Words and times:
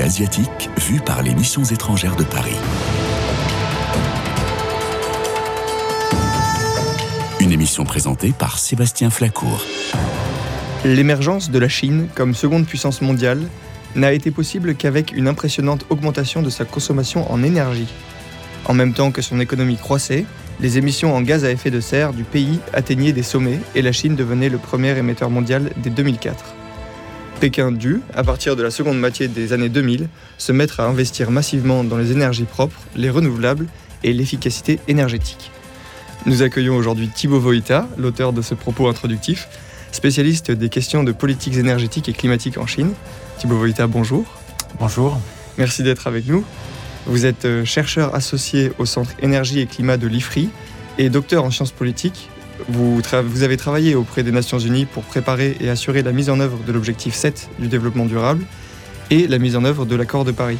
asiatique 0.00 0.70
vue 0.78 1.00
par 1.00 1.22
les 1.22 1.34
missions 1.34 1.64
étrangères 1.64 2.16
de 2.16 2.24
Paris. 2.24 2.56
Une 7.40 7.52
émission 7.52 7.84
présentée 7.84 8.32
par 8.32 8.58
Sébastien 8.58 9.10
Flacourt. 9.10 9.64
L'émergence 10.84 11.50
de 11.50 11.58
la 11.58 11.68
Chine 11.68 12.08
comme 12.14 12.34
seconde 12.34 12.66
puissance 12.66 13.02
mondiale 13.02 13.42
n'a 13.94 14.12
été 14.12 14.30
possible 14.30 14.74
qu'avec 14.74 15.12
une 15.12 15.28
impressionnante 15.28 15.84
augmentation 15.90 16.40
de 16.40 16.50
sa 16.50 16.64
consommation 16.64 17.30
en 17.30 17.42
énergie. 17.42 17.92
En 18.64 18.74
même 18.74 18.94
temps 18.94 19.10
que 19.10 19.22
son 19.22 19.40
économie 19.40 19.76
croissait, 19.76 20.24
les 20.60 20.78
émissions 20.78 21.14
en 21.14 21.20
gaz 21.20 21.44
à 21.44 21.50
effet 21.50 21.70
de 21.70 21.80
serre 21.80 22.12
du 22.12 22.24
pays 22.24 22.60
atteignaient 22.72 23.12
des 23.12 23.22
sommets 23.22 23.58
et 23.74 23.82
la 23.82 23.92
Chine 23.92 24.16
devenait 24.16 24.48
le 24.48 24.58
premier 24.58 24.96
émetteur 24.96 25.28
mondial 25.28 25.70
dès 25.76 25.90
2004. 25.90 26.54
Pékin 27.42 27.72
dut, 27.72 28.02
à 28.14 28.22
partir 28.22 28.54
de 28.54 28.62
la 28.62 28.70
seconde 28.70 29.00
moitié 29.00 29.26
des 29.26 29.52
années 29.52 29.68
2000, 29.68 30.08
se 30.38 30.52
mettre 30.52 30.78
à 30.78 30.84
investir 30.86 31.32
massivement 31.32 31.82
dans 31.82 31.96
les 31.96 32.12
énergies 32.12 32.44
propres, 32.44 32.80
les 32.94 33.10
renouvelables 33.10 33.66
et 34.04 34.12
l'efficacité 34.12 34.78
énergétique. 34.86 35.50
Nous 36.24 36.42
accueillons 36.42 36.76
aujourd'hui 36.76 37.08
Thibaut 37.08 37.40
Voïta, 37.40 37.88
l'auteur 37.98 38.32
de 38.32 38.42
ce 38.42 38.54
propos 38.54 38.86
introductif, 38.86 39.48
spécialiste 39.90 40.52
des 40.52 40.68
questions 40.68 41.02
de 41.02 41.10
politiques 41.10 41.56
énergétiques 41.56 42.08
et 42.08 42.12
climatiques 42.12 42.58
en 42.58 42.68
Chine. 42.68 42.92
Thibaut 43.38 43.58
Voïta, 43.58 43.88
bonjour. 43.88 44.24
Bonjour. 44.78 45.18
Merci 45.58 45.82
d'être 45.82 46.06
avec 46.06 46.28
nous. 46.28 46.44
Vous 47.06 47.26
êtes 47.26 47.44
euh, 47.44 47.64
chercheur 47.64 48.14
associé 48.14 48.70
au 48.78 48.86
Centre 48.86 49.10
Énergie 49.18 49.58
et 49.58 49.66
Climat 49.66 49.96
de 49.96 50.06
l'IFRI 50.06 50.48
et 50.96 51.10
docteur 51.10 51.42
en 51.42 51.50
sciences 51.50 51.72
politiques. 51.72 52.28
Vous, 52.68 53.02
avez 53.42 53.56
travaillé 53.56 53.94
auprès 53.94 54.22
des 54.22 54.32
Nations 54.32 54.58
Unies 54.58 54.86
pour 54.86 55.02
préparer 55.02 55.56
et 55.60 55.68
assurer 55.68 56.02
la 56.02 56.12
mise 56.12 56.30
en 56.30 56.40
œuvre 56.40 56.58
de 56.66 56.72
l'objectif 56.72 57.14
7 57.14 57.50
du 57.58 57.68
développement 57.68 58.06
durable 58.06 58.44
et 59.10 59.26
la 59.26 59.38
mise 59.38 59.56
en 59.56 59.64
œuvre 59.64 59.86
de 59.86 59.96
l'accord 59.96 60.24
de 60.24 60.32
Paris. 60.32 60.58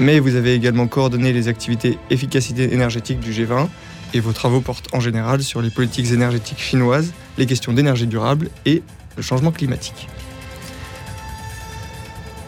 Mais 0.00 0.18
vous 0.18 0.36
avez 0.36 0.54
également 0.54 0.86
coordonné 0.86 1.32
les 1.32 1.48
activités 1.48 1.98
efficacité 2.10 2.72
énergétique 2.72 3.20
du 3.20 3.32
G20 3.32 3.68
et 4.14 4.20
vos 4.20 4.32
travaux 4.32 4.60
portent 4.60 4.88
en 4.92 5.00
général 5.00 5.42
sur 5.42 5.62
les 5.62 5.70
politiques 5.70 6.12
énergétiques 6.12 6.60
chinoises, 6.60 7.12
les 7.38 7.46
questions 7.46 7.72
d'énergie 7.72 8.06
durable 8.06 8.48
et 8.66 8.82
le 9.16 9.22
changement 9.22 9.52
climatique. 9.52 10.08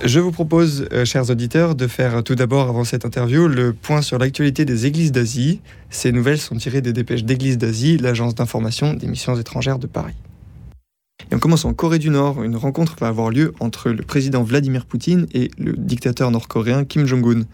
Je 0.04 0.20
vous 0.20 0.32
propose, 0.32 0.86
euh, 0.92 1.06
chers 1.06 1.30
auditeurs, 1.30 1.74
de 1.74 1.86
faire 1.86 2.22
tout 2.22 2.34
d'abord, 2.34 2.68
avant 2.68 2.84
cette 2.84 3.06
interview, 3.06 3.48
le 3.48 3.72
point 3.72 4.02
sur 4.02 4.18
l'actualité 4.18 4.66
des 4.66 4.84
églises 4.84 5.12
d'Asie. 5.12 5.62
Ces 5.88 6.12
nouvelles 6.12 6.36
sont 6.36 6.56
tirées 6.56 6.82
des 6.82 6.92
dépêches 6.92 7.24
d'Église 7.24 7.56
d'Asie, 7.56 7.96
l'agence 7.96 8.34
d'information 8.34 8.92
des 8.92 9.06
missions 9.06 9.34
étrangères 9.38 9.78
de 9.78 9.86
Paris. 9.86 10.12
Et 11.30 11.34
on 11.34 11.38
commence 11.38 11.64
en 11.64 11.72
Corée 11.72 11.98
du 11.98 12.10
Nord. 12.10 12.42
Une 12.42 12.54
rencontre 12.54 12.96
va 13.00 13.08
avoir 13.08 13.30
lieu 13.30 13.54
entre 13.60 13.88
le 13.88 14.02
président 14.02 14.42
Vladimir 14.42 14.84
Poutine 14.84 15.26
et 15.32 15.50
le 15.56 15.72
dictateur 15.72 16.30
nord-coréen 16.30 16.84
Kim 16.84 17.06
Jong-un. 17.06 17.44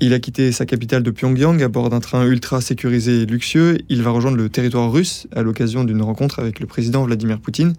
Il 0.00 0.12
a 0.14 0.18
quitté 0.18 0.50
sa 0.50 0.66
capitale 0.66 1.04
de 1.04 1.12
Pyongyang 1.12 1.62
à 1.62 1.68
bord 1.68 1.90
d'un 1.90 2.00
train 2.00 2.26
ultra 2.26 2.60
sécurisé 2.60 3.22
et 3.22 3.26
luxueux. 3.26 3.78
Il 3.88 4.02
va 4.02 4.10
rejoindre 4.10 4.36
le 4.36 4.48
territoire 4.48 4.90
russe 4.90 5.28
à 5.30 5.42
l'occasion 5.42 5.84
d'une 5.84 6.02
rencontre 6.02 6.40
avec 6.40 6.58
le 6.58 6.66
président 6.66 7.04
Vladimir 7.04 7.38
Poutine 7.38 7.74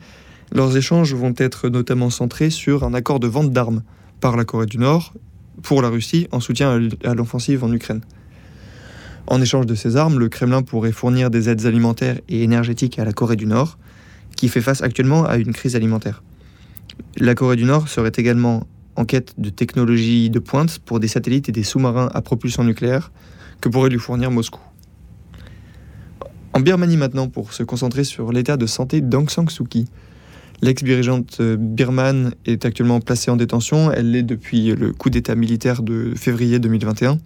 leurs 0.52 0.76
échanges 0.76 1.14
vont 1.14 1.34
être 1.38 1.70
notamment 1.70 2.10
centrés 2.10 2.50
sur 2.50 2.84
un 2.84 2.94
accord 2.94 3.20
de 3.20 3.28
vente 3.28 3.52
d'armes 3.52 3.84
par 4.20 4.36
la 4.36 4.46
Corée 4.46 4.66
du 4.66 4.78
Nord 4.78 5.14
pour 5.64 5.82
la 5.82 5.90
Russie 5.90 6.28
en 6.32 6.40
soutien 6.40 6.90
à 7.04 7.14
l'offensive 7.14 7.64
en 7.64 7.72
Ukraine. 7.72 8.02
En 9.28 9.42
échange 9.42 9.66
de 9.66 9.76
ces 9.76 9.96
armes, 9.96 10.20
le 10.20 10.30
Kremlin 10.30 10.62
pourrait 10.62 10.92
fournir 10.92 11.30
des 11.30 11.50
aides 11.50 11.66
alimentaires 11.66 12.20
et 12.28 12.44
énergétiques 12.44 13.00
à 13.00 13.06
la 13.06 13.14
Corée 13.14 13.36
du 13.36 13.46
Nord, 13.46 13.78
qui 14.36 14.50
fait 14.50 14.62
face 14.62 14.82
actuellement 14.82 15.26
à 15.26 15.38
une 15.38 15.54
crise 15.54 15.76
alimentaire. 15.76 16.24
La 17.18 17.36
Corée 17.36 17.56
du 17.56 17.64
Nord 17.64 17.88
serait 17.88 18.12
également 18.16 18.68
en 18.96 19.06
quête 19.06 19.40
de 19.40 19.50
technologies 19.50 20.30
de 20.30 20.40
pointe 20.40 20.80
pour 20.80 21.00
des 21.00 21.08
satellites 21.08 21.48
et 21.48 21.52
des 21.54 21.64
sous-marins 21.64 22.10
à 22.14 22.22
propulsion 22.22 22.64
nucléaire 22.64 23.12
que 23.62 23.70
pourrait 23.70 23.90
lui 23.90 24.00
fournir 24.00 24.32
Moscou. 24.32 24.60
En 26.54 26.60
Birmanie 26.60 26.98
maintenant, 26.98 27.30
pour 27.30 27.54
se 27.54 27.64
concentrer 27.64 28.04
sur 28.04 28.34
l'état 28.34 28.58
de 28.58 28.66
santé 28.66 29.00
d'Aung 29.00 29.30
San 29.30 29.48
Suu 29.48 29.64
Kyi, 29.64 29.88
L'ex-dirigeante 30.62 31.38
euh, 31.40 31.58
birmane 31.60 32.34
est 32.46 32.66
actuellement 32.66 33.00
placée 33.00 33.32
en 33.32 33.36
détention. 33.36 33.92
Elle 33.92 34.12
l'est 34.12 34.24
depuis 34.24 34.76
le 34.76 34.92
coup 34.94 35.10
d'État 35.10 35.34
militaire 35.36 35.82
de 35.82 36.14
février 36.16 36.60
2021. 36.60 37.18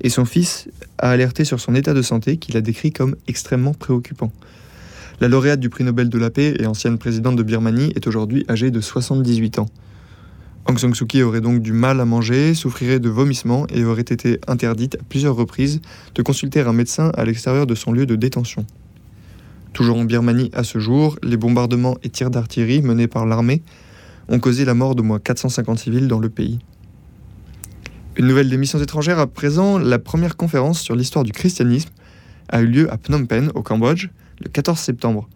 Et 0.00 0.10
son 0.10 0.24
fils 0.24 0.68
a 0.98 1.10
alerté 1.10 1.44
sur 1.44 1.60
son 1.60 1.74
état 1.74 1.94
de 1.94 2.02
santé 2.02 2.36
qu'il 2.36 2.56
a 2.56 2.60
décrit 2.60 2.92
comme 2.92 3.16
extrêmement 3.28 3.74
préoccupant. 3.74 4.32
La 5.20 5.28
lauréate 5.28 5.60
du 5.60 5.68
prix 5.68 5.84
Nobel 5.84 6.08
de 6.08 6.18
la 6.18 6.30
paix 6.30 6.54
et 6.58 6.66
ancienne 6.66 6.98
présidente 6.98 7.36
de 7.36 7.42
Birmanie 7.42 7.92
est 7.96 8.06
aujourd'hui 8.06 8.44
âgée 8.48 8.70
de 8.70 8.80
78 8.80 9.58
ans. 9.58 9.66
Aung 10.66 10.78
San 10.78 10.94
Suu 10.94 11.06
Kyi 11.06 11.22
aurait 11.22 11.40
donc 11.40 11.60
du 11.60 11.72
mal 11.72 12.00
à 12.00 12.04
manger, 12.04 12.54
souffrirait 12.54 13.00
de 13.00 13.08
vomissements 13.08 13.66
et 13.68 13.84
aurait 13.84 14.02
été 14.02 14.38
interdite 14.46 14.96
à 14.96 15.04
plusieurs 15.08 15.34
reprises 15.34 15.80
de 16.14 16.22
consulter 16.22 16.60
un 16.60 16.72
médecin 16.72 17.10
à 17.16 17.24
l'extérieur 17.24 17.66
de 17.66 17.74
son 17.74 17.90
lieu 17.90 18.04
de 18.06 18.16
détention. 18.16 18.66
Toujours 19.78 19.98
en 19.98 20.04
Birmanie 20.04 20.50
à 20.54 20.64
ce 20.64 20.80
jour, 20.80 21.16
les 21.22 21.36
bombardements 21.36 21.98
et 22.02 22.08
tirs 22.08 22.30
d'artillerie 22.30 22.82
menés 22.82 23.06
par 23.06 23.26
l'armée 23.26 23.62
ont 24.28 24.40
causé 24.40 24.64
la 24.64 24.74
mort 24.74 24.96
d'au 24.96 25.04
moins 25.04 25.20
450 25.20 25.78
civils 25.78 26.08
dans 26.08 26.18
le 26.18 26.28
pays. 26.28 26.58
Une 28.16 28.26
nouvelle 28.26 28.50
des 28.50 28.56
missions 28.56 28.80
étrangères 28.80 29.20
à 29.20 29.28
présent, 29.28 29.78
la 29.78 30.00
première 30.00 30.36
conférence 30.36 30.80
sur 30.80 30.96
l'histoire 30.96 31.24
du 31.24 31.30
christianisme 31.30 31.90
a 32.48 32.60
eu 32.60 32.66
lieu 32.66 32.92
à 32.92 32.98
Phnom 32.98 33.24
Penh, 33.26 33.52
au 33.54 33.62
Cambodge, 33.62 34.08
le 34.40 34.48
14 34.48 34.76
septembre. 34.76 35.28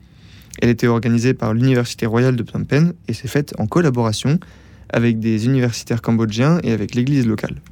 Elle 0.61 0.71
était 0.71 0.89
organisée 0.89 1.35
par 1.35 1.55
l'Université 1.55 2.07
royale 2.07 2.35
de 2.35 2.43
Phnom 2.43 2.65
Penh 2.65 2.95
et 3.07 3.13
s'est 3.13 3.29
faite 3.29 3.55
en 3.59 3.69
collaboration 3.69 4.41
avec 4.93 5.21
des 5.21 5.47
universitaires 5.47 6.03
cambodgiens 6.03 6.59
et 6.65 6.73
avec 6.73 6.97
l'église 6.97 7.29
locale. 7.29 7.63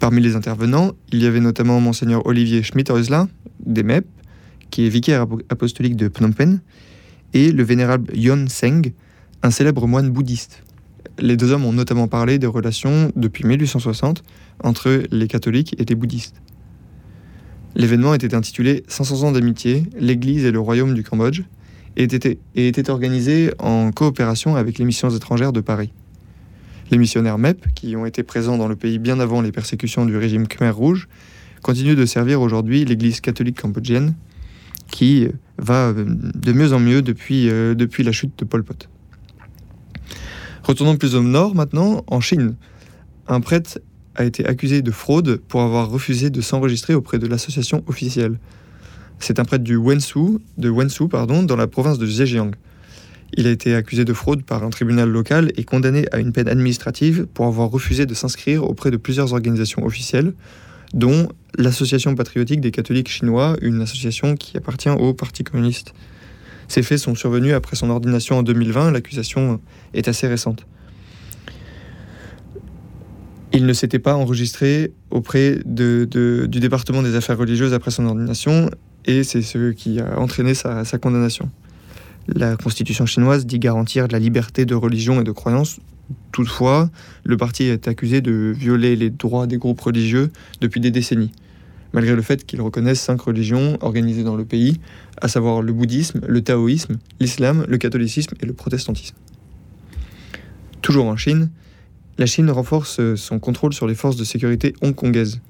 Parmi 0.00 0.20
les 0.20 0.36
intervenants, 0.36 0.92
il 1.12 1.22
y 1.22 1.26
avait 1.26 1.40
notamment 1.40 1.80
Monseigneur 1.80 2.26
Olivier 2.26 2.62
Schmidt-Oisla, 2.62 3.26
des 3.64 3.84
MEP, 3.84 4.06
qui 4.76 4.84
est 4.84 4.90
vicaire 4.90 5.24
apostolique 5.48 5.96
de 5.96 6.10
Phnom 6.10 6.32
Penh, 6.32 6.60
et 7.32 7.50
le 7.50 7.62
vénérable 7.62 8.14
Yon 8.14 8.44
Seng, 8.46 8.92
un 9.42 9.50
célèbre 9.50 9.86
moine 9.86 10.10
bouddhiste. 10.10 10.64
Les 11.18 11.38
deux 11.38 11.50
hommes 11.50 11.64
ont 11.64 11.72
notamment 11.72 12.08
parlé 12.08 12.38
des 12.38 12.46
relations 12.46 13.10
depuis 13.16 13.44
1860 13.44 14.22
entre 14.62 15.04
les 15.10 15.28
catholiques 15.28 15.74
et 15.78 15.86
les 15.86 15.94
bouddhistes. 15.94 16.42
L'événement 17.74 18.12
était 18.12 18.34
intitulé 18.34 18.82
500 18.86 19.26
ans 19.26 19.32
d'amitié, 19.32 19.84
l'Église 19.98 20.44
et 20.44 20.50
le 20.50 20.60
royaume 20.60 20.92
du 20.92 21.02
Cambodge, 21.02 21.44
et 21.96 22.02
était, 22.02 22.38
et 22.54 22.68
était 22.68 22.90
organisé 22.90 23.52
en 23.58 23.92
coopération 23.92 24.56
avec 24.56 24.76
les 24.76 24.84
missions 24.84 25.08
étrangères 25.08 25.54
de 25.54 25.62
Paris. 25.62 25.90
Les 26.90 26.98
missionnaires 26.98 27.38
MEP, 27.38 27.64
qui 27.74 27.96
ont 27.96 28.04
été 28.04 28.22
présents 28.22 28.58
dans 28.58 28.68
le 28.68 28.76
pays 28.76 28.98
bien 28.98 29.20
avant 29.20 29.40
les 29.40 29.52
persécutions 29.52 30.04
du 30.04 30.18
régime 30.18 30.46
Khmer 30.46 30.68
Rouge, 30.68 31.08
continuent 31.62 31.96
de 31.96 32.04
servir 32.04 32.42
aujourd'hui 32.42 32.84
l'Église 32.84 33.22
catholique 33.22 33.58
cambodgienne 33.58 34.12
qui 34.90 35.28
va 35.58 35.92
de 35.92 36.52
mieux 36.52 36.72
en 36.72 36.78
mieux 36.78 37.02
depuis, 37.02 37.48
euh, 37.48 37.74
depuis 37.74 38.02
la 38.02 38.12
chute 38.12 38.38
de 38.38 38.44
Pol 38.44 38.62
Pot. 38.62 38.88
Retournons 40.62 40.96
plus 40.96 41.14
au 41.14 41.22
nord 41.22 41.54
maintenant, 41.54 42.04
en 42.08 42.20
Chine. 42.20 42.56
Un 43.28 43.40
prêtre 43.40 43.78
a 44.14 44.24
été 44.24 44.46
accusé 44.46 44.82
de 44.82 44.90
fraude 44.90 45.40
pour 45.48 45.60
avoir 45.62 45.90
refusé 45.90 46.30
de 46.30 46.40
s'enregistrer 46.40 46.94
auprès 46.94 47.18
de 47.18 47.26
l'association 47.26 47.84
officielle. 47.86 48.38
C'est 49.18 49.38
un 49.38 49.44
prêtre 49.44 49.64
du 49.64 49.76
Wenzhou, 49.76 50.40
de 50.58 50.68
Wenzhou 50.68 51.08
pardon, 51.08 51.42
dans 51.42 51.56
la 51.56 51.66
province 51.66 51.98
de 51.98 52.06
Zhejiang. 52.06 52.50
Il 53.34 53.46
a 53.46 53.50
été 53.50 53.74
accusé 53.74 54.04
de 54.04 54.12
fraude 54.12 54.44
par 54.44 54.62
un 54.64 54.70
tribunal 54.70 55.08
local 55.08 55.52
et 55.56 55.64
condamné 55.64 56.06
à 56.12 56.18
une 56.18 56.32
peine 56.32 56.48
administrative 56.48 57.26
pour 57.32 57.46
avoir 57.46 57.70
refusé 57.70 58.06
de 58.06 58.14
s'inscrire 58.14 58.64
auprès 58.64 58.90
de 58.90 58.96
plusieurs 58.96 59.32
organisations 59.32 59.84
officielles, 59.84 60.32
dont 60.94 61.28
l'Association 61.58 62.14
patriotique 62.14 62.60
des 62.60 62.70
catholiques 62.70 63.08
chinois, 63.08 63.56
une 63.62 63.80
association 63.80 64.34
qui 64.34 64.56
appartient 64.56 64.90
au 64.90 65.14
Parti 65.14 65.44
communiste. 65.44 65.94
Ces 66.68 66.82
faits 66.82 66.98
sont 66.98 67.14
survenus 67.14 67.54
après 67.54 67.76
son 67.76 67.90
ordination 67.90 68.38
en 68.38 68.42
2020, 68.42 68.90
l'accusation 68.90 69.60
est 69.94 70.08
assez 70.08 70.26
récente. 70.26 70.66
Il 73.52 73.64
ne 73.64 73.72
s'était 73.72 74.00
pas 74.00 74.14
enregistré 74.14 74.92
auprès 75.10 75.58
du 75.64 76.06
département 76.48 77.02
des 77.02 77.14
affaires 77.14 77.38
religieuses 77.38 77.72
après 77.72 77.90
son 77.90 78.06
ordination, 78.06 78.70
et 79.06 79.22
c'est 79.22 79.42
ce 79.42 79.70
qui 79.70 80.00
a 80.00 80.18
entraîné 80.18 80.54
sa, 80.54 80.84
condamnation. 81.00 81.48
La 82.26 82.56
constitution 82.56 83.06
chinoise 83.06 83.46
dit 83.46 83.60
garantir 83.60 84.08
la 84.08 84.18
liberté 84.18 84.66
de 84.66 84.74
religion 84.74 85.20
et 85.20 85.24
de 85.24 85.30
croyance 85.30 85.78
Toutefois, 86.32 86.90
le 87.24 87.36
parti 87.36 87.64
est 87.64 87.88
accusé 87.88 88.20
de 88.20 88.54
violer 88.56 88.96
les 88.96 89.10
droits 89.10 89.46
des 89.46 89.56
groupes 89.56 89.80
religieux 89.80 90.30
depuis 90.60 90.80
des 90.80 90.90
décennies 90.90 91.32
malgré 91.96 92.14
le 92.14 92.20
fait 92.20 92.44
qu'ils 92.44 92.60
reconnaissent 92.60 93.00
cinq 93.00 93.22
religions 93.22 93.78
organisées 93.80 94.22
dans 94.22 94.36
le 94.36 94.44
pays, 94.44 94.80
à 95.22 95.28
savoir 95.28 95.62
le 95.62 95.72
bouddhisme, 95.72 96.20
le 96.28 96.42
taoïsme, 96.42 96.98
l'islam, 97.20 97.64
le 97.66 97.78
catholicisme 97.78 98.34
et 98.40 98.44
le 98.44 98.52
protestantisme. 98.52 99.16
Toujours 100.82 101.06
en 101.06 101.16
Chine, 101.16 101.48
la 102.18 102.26
Chine 102.26 102.50
renforce 102.50 103.00
son 103.14 103.38
contrôle 103.38 103.72
sur 103.72 103.86
les 103.86 103.94
forces 103.94 104.16
de 104.16 104.24
sécurité 104.24 104.74
hongkongaises. 104.82 105.40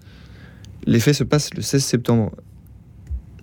Les 0.86 1.00
faits 1.00 1.16
se 1.16 1.24
passent 1.24 1.52
le 1.52 1.62
16 1.62 1.84
septembre. 1.84 2.30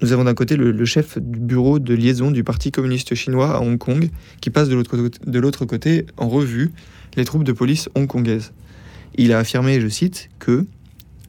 Nous 0.01 0.13
avons 0.13 0.23
d'un 0.23 0.33
côté 0.33 0.55
le, 0.55 0.85
chef 0.85 1.17
du 1.17 1.39
bureau 1.39 1.79
de 1.79 1.93
liaison 1.93 2.31
du 2.31 2.45
Parti 2.45 2.71
communiste 2.71 3.15
chinois 3.15 3.55
à 3.55 3.59
Hong 3.59 3.77
Kong, 3.77 4.09
qui 4.39 4.49
passe 4.49 4.69
de 4.69 5.39
l'autre 5.39 5.65
côté 5.65 6.05
en 6.15 6.29
revue 6.29 6.71
les 7.15 7.25
troupes 7.25 7.43
de 7.43 7.51
police 7.51 7.89
hongkongaises. 7.95 8.53
Il 9.15 9.31
a 9.33 9.39
affirmé, 9.39 9.79
je 9.79 9.87
cite, 9.87 10.29
que 10.39 10.65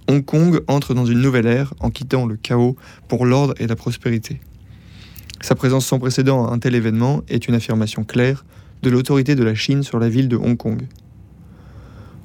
Hong 0.08 0.25
Kong 0.25 0.60
entre 0.69 0.94
dans 0.94 1.06
une 1.06 1.20
nouvelle 1.20 1.46
ère 1.46 1.75
en 1.81 1.90
quittant 1.90 2.26
le 2.26 2.36
chaos 2.36 2.76
pour 3.08 3.26
l'ordre 3.26 3.54
et 3.58 3.66
la 3.66 3.76
prospérité. 3.76 4.40
Sa 5.40 5.54
présence 5.54 5.86
sans 5.86 5.98
précédent 5.98 6.46
à 6.46 6.52
un 6.52 6.58
tel 6.58 6.75
événement 6.75 7.22
est 7.28 7.48
une 7.48 7.54
affirmation 7.54 8.04
claire 8.04 8.44
de 8.82 8.90
l'autorité 8.90 9.34
de 9.34 9.44
la 9.44 9.54
Chine 9.54 9.82
sur 9.82 9.98
la 9.98 10.08
ville 10.08 10.28
de 10.28 10.36
Hong 10.36 10.56
Kong. 10.56 10.82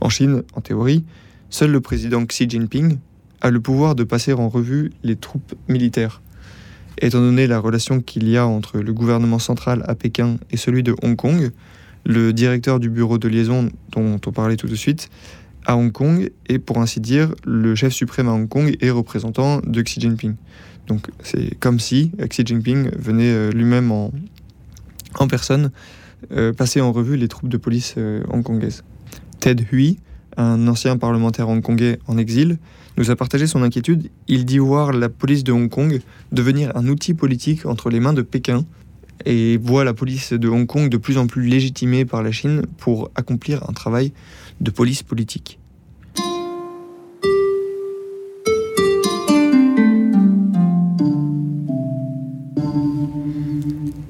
En 0.01 0.09
Chine, 0.09 0.43
en 0.53 0.61
théorie, 0.61 1.03
seul 1.49 1.71
le 1.71 1.81
président 1.81 2.25
Xi 2.25 2.49
Jinping 2.49 2.97
a 3.41 3.49
le 3.49 3.59
pouvoir 3.59 3.95
de 3.95 4.03
passer 4.03 4.33
en 4.33 4.49
revue 4.49 4.91
les 5.03 5.15
troupes 5.15 5.55
militaires. 5.67 6.21
Étant 7.01 7.19
donné 7.19 7.47
la 7.47 7.59
relation 7.59 8.01
qu'il 8.01 8.27
y 8.27 8.37
a 8.37 8.45
entre 8.45 8.79
le 8.79 8.93
gouvernement 8.93 9.39
central 9.39 9.83
à 9.87 9.95
Pékin 9.95 10.37
et 10.51 10.57
celui 10.57 10.83
de 10.83 10.95
Hong 11.01 11.15
Kong, 11.15 11.51
le 12.05 12.33
directeur 12.33 12.79
du 12.79 12.89
bureau 12.89 13.17
de 13.17 13.27
liaison 13.27 13.69
dont 13.91 14.19
on 14.25 14.31
parlait 14.31 14.57
tout 14.57 14.67
de 14.67 14.75
suite 14.75 15.09
à 15.65 15.77
Hong 15.77 15.91
Kong 15.91 16.31
est 16.47 16.59
pour 16.59 16.79
ainsi 16.79 16.99
dire 16.99 17.33
le 17.45 17.75
chef 17.75 17.93
suprême 17.93 18.27
à 18.27 18.31
Hong 18.31 18.47
Kong 18.47 18.75
et 18.81 18.89
représentant 18.89 19.61
de 19.61 19.81
Xi 19.81 19.99
Jinping. 19.99 20.35
Donc 20.87 21.07
c'est 21.23 21.55
comme 21.59 21.79
si 21.79 22.11
Xi 22.27 22.43
Jinping 22.45 22.89
venait 22.97 23.31
euh, 23.31 23.51
lui-même 23.51 23.91
en, 23.91 24.11
en 25.19 25.27
personne 25.27 25.71
euh, 26.31 26.53
passer 26.53 26.81
en 26.81 26.91
revue 26.91 27.17
les 27.17 27.27
troupes 27.27 27.49
de 27.49 27.57
police 27.57 27.95
euh, 27.97 28.23
hongkongaises. 28.29 28.83
Ted 29.39 29.63
Hui, 29.71 29.99
un 30.37 30.67
ancien 30.67 30.97
parlementaire 30.97 31.47
hongkongais 31.47 31.99
en 32.07 32.17
exil, 32.17 32.57
nous 32.97 33.11
a 33.11 33.15
partagé 33.15 33.47
son 33.47 33.61
inquiétude. 33.61 34.09
Il 34.27 34.45
dit 34.45 34.57
voir 34.57 34.91
la 34.91 35.07
police 35.07 35.43
de 35.43 35.51
Hong 35.51 35.69
Kong 35.69 36.01
devenir 36.31 36.75
un 36.75 36.87
outil 36.87 37.13
politique 37.13 37.65
entre 37.65 37.89
les 37.89 37.99
mains 37.99 38.13
de 38.13 38.21
Pékin 38.21 38.65
et 39.25 39.57
voit 39.57 39.83
la 39.83 39.93
police 39.93 40.33
de 40.33 40.47
Hong 40.47 40.65
Kong 40.65 40.89
de 40.89 40.97
plus 40.97 41.17
en 41.17 41.27
plus 41.27 41.47
légitimée 41.47 42.05
par 42.05 42.23
la 42.23 42.31
Chine 42.31 42.63
pour 42.77 43.11
accomplir 43.15 43.69
un 43.69 43.73
travail 43.73 44.13
de 44.61 44.71
police 44.71 45.03
politique. 45.03 45.59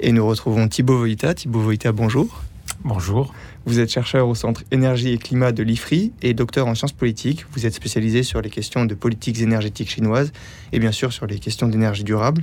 Et 0.02 0.12
nous 0.12 0.26
retrouvons 0.26 0.66
Thibaut 0.66 0.98
Voïta. 0.98 1.34
Thibaut 1.34 1.60
Voïta, 1.60 1.92
bonjour. 1.92 2.42
Bonjour. 2.82 3.34
Vous 3.66 3.78
êtes 3.78 3.90
chercheur 3.90 4.26
au 4.26 4.34
Centre 4.34 4.64
Énergie 4.70 5.12
et 5.12 5.18
Climat 5.18 5.52
de 5.52 5.62
l'IFRI 5.62 6.12
et 6.22 6.32
docteur 6.32 6.66
en 6.66 6.74
sciences 6.74 6.94
politiques. 6.94 7.44
Vous 7.52 7.66
êtes 7.66 7.74
spécialisé 7.74 8.22
sur 8.22 8.40
les 8.40 8.48
questions 8.48 8.86
de 8.86 8.94
politiques 8.94 9.40
énergétiques 9.40 9.90
chinoises 9.90 10.32
et 10.72 10.78
bien 10.78 10.90
sûr 10.90 11.12
sur 11.12 11.26
les 11.26 11.38
questions 11.38 11.68
d'énergie 11.68 12.04
durable. 12.04 12.42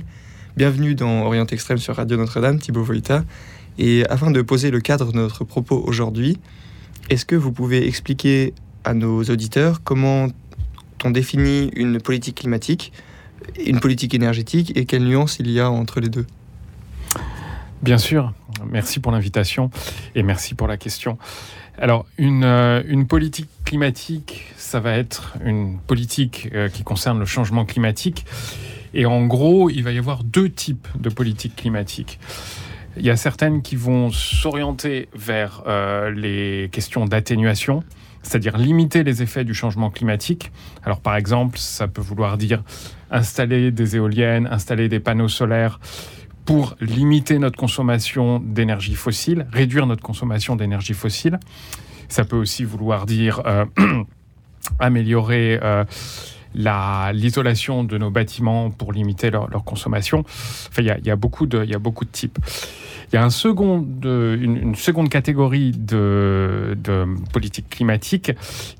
Bienvenue 0.58 0.96
dans 0.96 1.22
Orient 1.22 1.46
Extrême 1.46 1.78
sur 1.78 1.94
Radio 1.94 2.16
Notre-Dame, 2.16 2.58
Thibaut 2.58 2.82
Voïta. 2.82 3.22
Et 3.78 4.04
afin 4.10 4.32
de 4.32 4.42
poser 4.42 4.72
le 4.72 4.80
cadre 4.80 5.12
de 5.12 5.16
notre 5.16 5.44
propos 5.44 5.80
aujourd'hui, 5.86 6.36
est-ce 7.10 7.24
que 7.24 7.36
vous 7.36 7.52
pouvez 7.52 7.86
expliquer 7.86 8.54
à 8.82 8.92
nos 8.92 9.22
auditeurs 9.22 9.84
comment 9.84 10.26
on 11.04 11.10
définit 11.12 11.70
une 11.76 12.00
politique 12.00 12.38
climatique, 12.38 12.92
une 13.64 13.78
politique 13.78 14.14
énergétique 14.14 14.76
et 14.76 14.84
quelle 14.84 15.04
nuance 15.04 15.38
il 15.38 15.48
y 15.48 15.60
a 15.60 15.70
entre 15.70 16.00
les 16.00 16.08
deux? 16.08 16.26
Bien 17.80 17.98
sûr, 17.98 18.32
merci 18.68 18.98
pour 18.98 19.12
l'invitation 19.12 19.70
et 20.16 20.24
merci 20.24 20.56
pour 20.56 20.66
la 20.66 20.76
question. 20.76 21.18
Alors, 21.78 22.04
une, 22.18 22.42
euh, 22.42 22.82
une, 22.88 23.06
politique 23.06 23.48
climatique, 23.64 24.52
ça 24.56 24.80
va 24.80 24.94
être 24.94 25.36
une 25.44 25.78
politique 25.78 26.48
euh, 26.52 26.68
qui 26.68 26.82
concerne 26.82 27.20
le 27.20 27.26
changement 27.26 27.64
climatique. 27.64 28.26
Et 28.94 29.06
en 29.06 29.26
gros, 29.26 29.70
il 29.70 29.82
va 29.82 29.92
y 29.92 29.98
avoir 29.98 30.24
deux 30.24 30.50
types 30.50 30.88
de 30.98 31.08
politiques 31.08 31.56
climatiques. 31.56 32.18
Il 32.96 33.04
y 33.04 33.10
a 33.10 33.16
certaines 33.16 33.62
qui 33.62 33.76
vont 33.76 34.10
s'orienter 34.10 35.08
vers 35.14 35.62
euh, 35.66 36.10
les 36.10 36.68
questions 36.72 37.04
d'atténuation, 37.04 37.84
c'est-à-dire 38.22 38.58
limiter 38.58 39.04
les 39.04 39.22
effets 39.22 39.44
du 39.44 39.54
changement 39.54 39.90
climatique. 39.90 40.50
Alors 40.84 41.00
par 41.00 41.16
exemple, 41.16 41.58
ça 41.58 41.86
peut 41.86 42.00
vouloir 42.00 42.38
dire 42.38 42.62
installer 43.10 43.70
des 43.70 43.96
éoliennes, 43.96 44.48
installer 44.50 44.88
des 44.88 45.00
panneaux 45.00 45.28
solaires 45.28 45.78
pour 46.44 46.76
limiter 46.80 47.38
notre 47.38 47.58
consommation 47.58 48.40
d'énergie 48.40 48.94
fossile, 48.94 49.46
réduire 49.52 49.86
notre 49.86 50.02
consommation 50.02 50.56
d'énergie 50.56 50.94
fossile. 50.94 51.38
Ça 52.08 52.24
peut 52.24 52.36
aussi 52.36 52.64
vouloir 52.64 53.04
dire 53.04 53.42
euh, 53.46 53.66
améliorer 54.80 55.60
euh, 55.62 55.84
l'isolation 56.58 57.84
de 57.84 57.98
nos 57.98 58.10
bâtiments 58.10 58.70
pour 58.70 58.92
limiter 58.92 59.30
leur, 59.30 59.48
consommation. 59.64 60.20
Enfin, 60.20 60.82
il 60.82 61.06
y, 61.06 61.10
a, 61.10 61.16
beaucoup 61.16 61.46
de, 61.46 61.64
y 61.64 61.74
a 61.74 61.78
beaucoup 61.78 62.04
de 62.04 62.10
types. 62.10 62.38
Il 63.12 63.16
y 63.16 63.18
a 63.18 63.22
une, 63.22 64.74
seconde 64.74 65.08
catégorie 65.08 65.72
de, 65.72 66.76
de 66.82 67.06
politique 67.32 67.70
climatique 67.70 68.32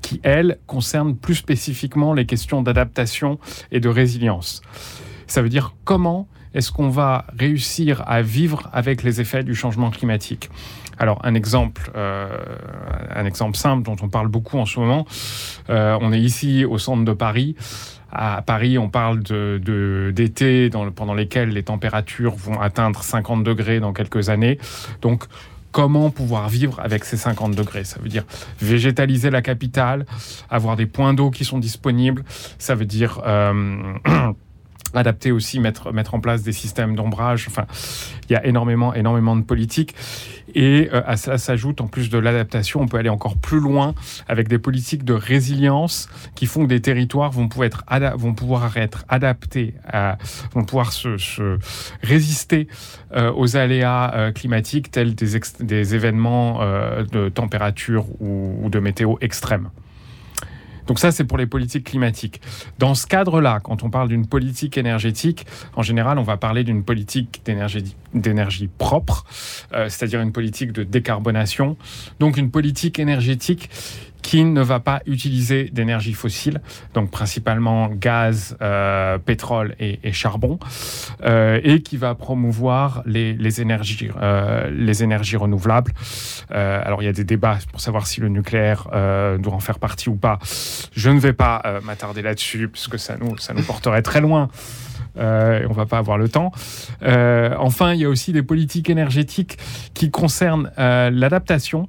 qui, 0.02 0.20
elle, 0.22 0.58
concerne 0.66 1.16
plus 1.16 1.36
spécifiquement 1.36 2.12
les 2.14 2.26
questions 2.26 2.62
d'adaptation 2.62 3.38
et 3.72 3.80
de 3.80 3.88
résilience. 3.88 4.60
Ça 5.26 5.42
veut 5.42 5.48
dire 5.48 5.74
comment 5.84 6.28
est-ce 6.54 6.72
qu'on 6.72 6.88
va 6.88 7.26
réussir 7.38 8.02
à 8.06 8.22
vivre 8.22 8.68
avec 8.72 9.02
les 9.02 9.20
effets 9.20 9.44
du 9.44 9.54
changement 9.54 9.90
climatique? 9.90 10.50
Alors 10.98 11.20
un 11.24 11.34
exemple, 11.34 11.90
euh, 11.96 12.28
un 13.14 13.24
exemple 13.24 13.56
simple 13.56 13.84
dont 13.84 13.96
on 14.02 14.08
parle 14.08 14.28
beaucoup 14.28 14.58
en 14.58 14.66
ce 14.66 14.80
moment, 14.80 15.06
euh, 15.70 15.96
on 16.00 16.12
est 16.12 16.20
ici 16.20 16.64
au 16.64 16.78
centre 16.78 17.04
de 17.04 17.12
Paris. 17.12 17.56
À 18.10 18.40
Paris, 18.42 18.78
on 18.78 18.88
parle 18.88 19.22
d'été 19.22 20.70
pendant 20.96 21.14
lesquels 21.14 21.50
les 21.50 21.62
températures 21.62 22.34
vont 22.34 22.58
atteindre 22.58 23.02
50 23.02 23.44
degrés 23.44 23.80
dans 23.80 23.92
quelques 23.92 24.30
années. 24.30 24.58
Donc 25.02 25.24
comment 25.72 26.10
pouvoir 26.10 26.48
vivre 26.48 26.80
avec 26.80 27.04
ces 27.04 27.16
50 27.18 27.54
degrés? 27.54 27.84
Ça 27.84 28.00
veut 28.00 28.08
dire 28.08 28.24
végétaliser 28.60 29.30
la 29.30 29.42
capitale, 29.42 30.06
avoir 30.48 30.76
des 30.76 30.86
points 30.86 31.12
d'eau 31.12 31.30
qui 31.30 31.44
sont 31.44 31.58
disponibles. 31.58 32.24
Ça 32.58 32.74
veut 32.74 32.86
dire 32.86 33.20
euh, 33.26 33.94
adapter 34.94 35.32
aussi, 35.32 35.60
mettre, 35.60 35.92
mettre 35.92 36.14
en 36.14 36.20
place 36.20 36.42
des 36.42 36.52
systèmes 36.52 36.94
d'ombrage. 36.94 37.46
Enfin, 37.48 37.66
il 38.28 38.32
y 38.32 38.36
a 38.36 38.44
énormément, 38.46 38.94
énormément 38.94 39.36
de 39.36 39.42
politiques. 39.42 39.94
Et 40.54 40.88
euh, 40.92 41.02
à 41.06 41.16
ça 41.16 41.38
s'ajoute, 41.38 41.80
en 41.80 41.86
plus 41.86 42.10
de 42.10 42.18
l'adaptation, 42.18 42.80
on 42.80 42.88
peut 42.88 42.96
aller 42.96 43.08
encore 43.08 43.36
plus 43.36 43.60
loin 43.60 43.94
avec 44.28 44.48
des 44.48 44.58
politiques 44.58 45.04
de 45.04 45.12
résilience 45.12 46.08
qui 46.34 46.46
font 46.46 46.62
que 46.62 46.68
des 46.68 46.80
territoires 46.80 47.30
vont 47.30 47.48
pouvoir 47.48 47.66
être, 47.66 48.16
vont 48.16 48.34
pouvoir 48.34 48.76
être 48.76 49.04
adaptés, 49.08 49.74
vont 50.54 50.64
pouvoir 50.64 50.92
se, 50.92 51.58
résister 52.02 52.68
euh, 53.14 53.32
aux 53.34 53.56
aléas 53.56 54.12
euh, 54.14 54.32
climatiques 54.32 54.90
tels 54.90 55.14
des, 55.14 55.38
des 55.60 55.94
événements 55.94 56.58
de 56.58 57.28
température 57.28 58.06
ou 58.20 58.68
de 58.70 58.78
météo 58.78 59.16
extrêmes. 59.20 59.70
Donc 60.88 60.98
ça, 60.98 61.12
c'est 61.12 61.24
pour 61.24 61.38
les 61.38 61.46
politiques 61.46 61.84
climatiques. 61.84 62.40
Dans 62.78 62.94
ce 62.94 63.06
cadre-là, 63.06 63.60
quand 63.62 63.84
on 63.84 63.90
parle 63.90 64.08
d'une 64.08 64.26
politique 64.26 64.76
énergétique, 64.78 65.46
en 65.76 65.82
général, 65.82 66.18
on 66.18 66.22
va 66.22 66.38
parler 66.38 66.64
d'une 66.64 66.82
politique 66.82 67.42
d'énergie 68.14 68.68
propre, 68.78 69.24
euh, 69.74 69.88
c'est-à-dire 69.88 70.20
une 70.20 70.32
politique 70.32 70.72
de 70.72 70.82
décarbonation. 70.82 71.76
Donc 72.18 72.38
une 72.38 72.50
politique 72.50 72.98
énergétique 72.98 73.68
qui 74.22 74.44
ne 74.44 74.60
va 74.60 74.80
pas 74.80 75.00
utiliser 75.06 75.64
d'énergie 75.64 76.12
fossile, 76.12 76.60
donc 76.94 77.10
principalement 77.10 77.88
gaz, 77.88 78.56
euh, 78.60 79.18
pétrole 79.18 79.74
et, 79.78 80.12
charbon, 80.12 80.58
euh, 81.24 81.60
et 81.62 81.82
qui 81.82 81.96
va 81.96 82.14
promouvoir 82.14 83.02
les, 83.06 83.60
énergies, 83.60 84.10
euh, 84.20 84.70
les 84.70 85.02
énergies 85.02 85.36
renouvelables. 85.36 85.92
alors 86.50 87.02
il 87.02 87.06
y 87.06 87.08
a 87.08 87.12
des 87.12 87.24
débats 87.24 87.58
pour 87.70 87.80
savoir 87.80 88.06
si 88.06 88.20
le 88.20 88.28
nucléaire 88.28 88.88
doit 89.38 89.54
en 89.54 89.60
faire 89.60 89.78
partie 89.78 90.08
ou 90.08 90.16
pas. 90.16 90.38
Je 90.92 91.10
ne 91.10 91.18
vais 91.18 91.32
pas 91.32 91.80
m'attarder 91.84 92.22
là-dessus, 92.22 92.70
ça 92.96 93.16
nous, 93.16 93.38
ça 93.38 93.54
nous 93.54 93.62
porterait 93.62 94.02
très 94.02 94.20
loin. 94.20 94.48
Euh, 95.18 95.66
on 95.68 95.72
va 95.72 95.86
pas 95.86 95.98
avoir 95.98 96.18
le 96.18 96.28
temps. 96.28 96.52
enfin, 97.02 97.94
il 97.94 98.00
y 98.00 98.04
a 98.04 98.08
aussi 98.08 98.32
des 98.32 98.42
politiques 98.42 98.90
énergétiques 98.90 99.58
qui 99.94 100.10
concernent 100.10 100.70
l'adaptation 100.76 101.88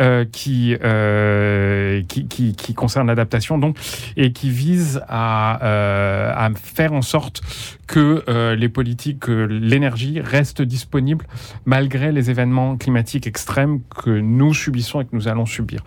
euh, 0.00 0.24
qui, 0.24 0.76
euh, 0.82 2.02
qui, 2.08 2.74
concerne 2.74 3.06
l'adaptation 3.06 3.58
donc 3.58 3.76
et 4.16 4.32
qui 4.32 4.50
vise 4.50 5.00
à, 5.08 5.64
euh, 5.64 6.50
faire 6.60 6.92
en 6.92 7.02
sorte 7.02 7.42
que 7.86 8.24
les 8.54 8.68
politiques, 8.68 9.28
l'énergie 9.28 10.20
reste 10.20 10.62
disponible 10.62 11.26
malgré 11.66 12.12
les 12.12 12.30
événements 12.30 12.76
climatiques 12.76 13.26
extrêmes 13.26 13.80
que 14.02 14.10
nous 14.10 14.54
subissons 14.54 15.02
et 15.02 15.04
que 15.04 15.14
nous 15.14 15.28
allons 15.28 15.46
subir. 15.46 15.84